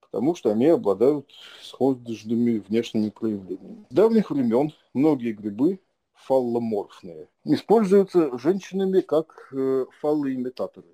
[0.00, 1.30] потому что они обладают
[1.62, 3.86] схожими внешними проявлениями.
[3.88, 5.80] С давних времен многие грибы
[6.12, 10.88] фалломорфные используются женщинами как э, фаллоимитаторы.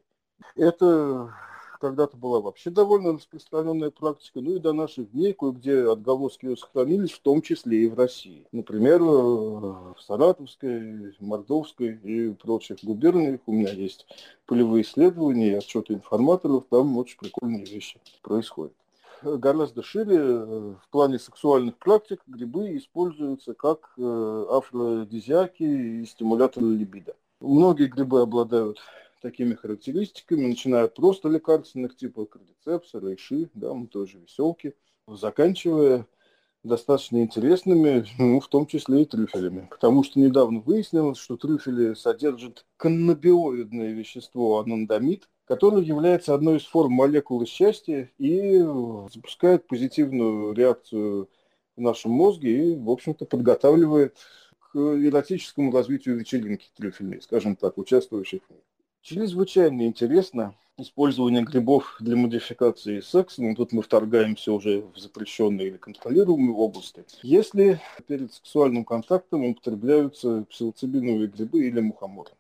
[0.56, 1.34] Это
[1.80, 7.12] когда-то была вообще довольно распространенная практика, ну и до наших дней кое-где отголоски ее сохранились,
[7.12, 8.46] в том числе и в России.
[8.52, 14.06] Например, э, в Саратовской, Мордовской и прочих губерниях у меня есть
[14.46, 18.72] полевые исследования и отчеты информаторов, там очень прикольные вещи происходят
[19.22, 27.14] гораздо шире э, в плане сексуальных практик грибы используются как э, афродизиаки и стимуляторы либидо.
[27.40, 28.78] Многие грибы обладают
[29.20, 34.74] такими характеристиками, начиная от просто лекарственных типов кардицепса, рейши, да, мы тоже веселки,
[35.06, 36.06] заканчивая
[36.62, 39.68] достаточно интересными, ну, в том числе и трюфелями.
[39.70, 46.92] Потому что недавно выяснилось, что трюфели содержат каннабиоидное вещество анандамид, которое является одной из форм
[46.92, 48.58] молекулы счастья и
[49.12, 51.28] запускает позитивную реакцию
[51.76, 54.16] в нашем мозге и, в общем-то, подготавливает
[54.58, 58.62] к эротическому развитию вечеринки трюфельной, скажем так, участвующих в ней.
[59.02, 65.76] Чрезвычайно интересно использование грибов для модификации секса, но тут мы вторгаемся уже в запрещенные или
[65.76, 67.04] контролируемые области.
[67.22, 72.30] Если перед сексуальным контактом употребляются псилоцибиновые грибы или мухоморы.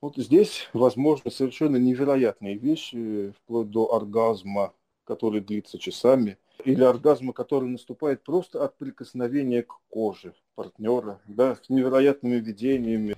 [0.00, 4.72] Вот здесь возможны совершенно невероятные вещи, вплоть до оргазма,
[5.04, 11.68] который длится часами, или оргазма, который наступает просто от прикосновения к коже партнера, да, с
[11.68, 13.16] невероятными видениями.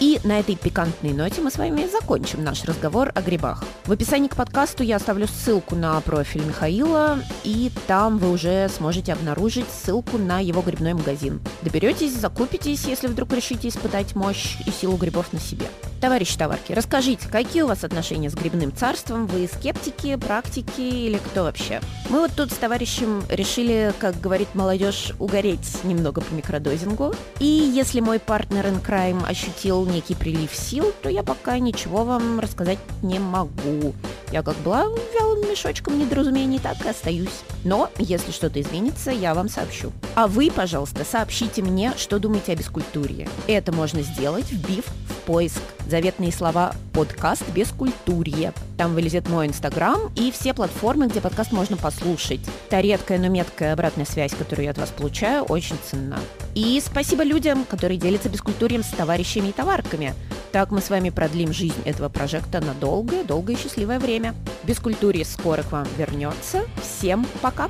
[0.00, 3.64] И на этой пикантной ноте мы с вами закончим наш разговор о грибах.
[3.84, 9.12] В описании к подкасту я оставлю ссылку на профиль Михаила, и там вы уже сможете
[9.12, 11.40] обнаружить ссылку на его грибной магазин.
[11.62, 15.66] Доберетесь, закупитесь, если вдруг решите испытать мощь и силу грибов на себе.
[16.00, 19.26] Товарищи товарки, расскажите, какие у вас отношения с грибным царством?
[19.26, 21.80] Вы скептики, практики или кто вообще?
[22.10, 27.14] Мы вот тут с товарищем решили, как говорит молодежь, угореть немного по микродозингу.
[27.38, 32.40] И если мой партнер in crime ощутил некий прилив сил, то я пока ничего вам
[32.40, 33.94] рассказать не могу.
[34.32, 37.42] Я как была вялым мешочком недоразумений, так и остаюсь.
[37.64, 39.92] Но если что-то изменится, я вам сообщу.
[40.14, 43.28] А вы, пожалуйста, сообщите мне, что думаете о бескультуре.
[43.46, 48.52] Это можно сделать, вбив в поиск заветные слова «подкаст без культурье».
[48.76, 52.40] Там вылезет мой инстаграм и все платформы, где подкаст можно послушать.
[52.68, 56.18] Та редкая, но меткая обратная связь, которую я от вас получаю, очень ценна.
[56.54, 60.14] И спасибо людям, которые делятся бескультурием с товарищами и товарками.
[60.52, 64.34] Так мы с вами продлим жизнь этого прожекта на долгое, долгое и счастливое время.
[64.62, 66.62] Бескультурье скоро к вам вернется.
[66.80, 67.68] Всем пока!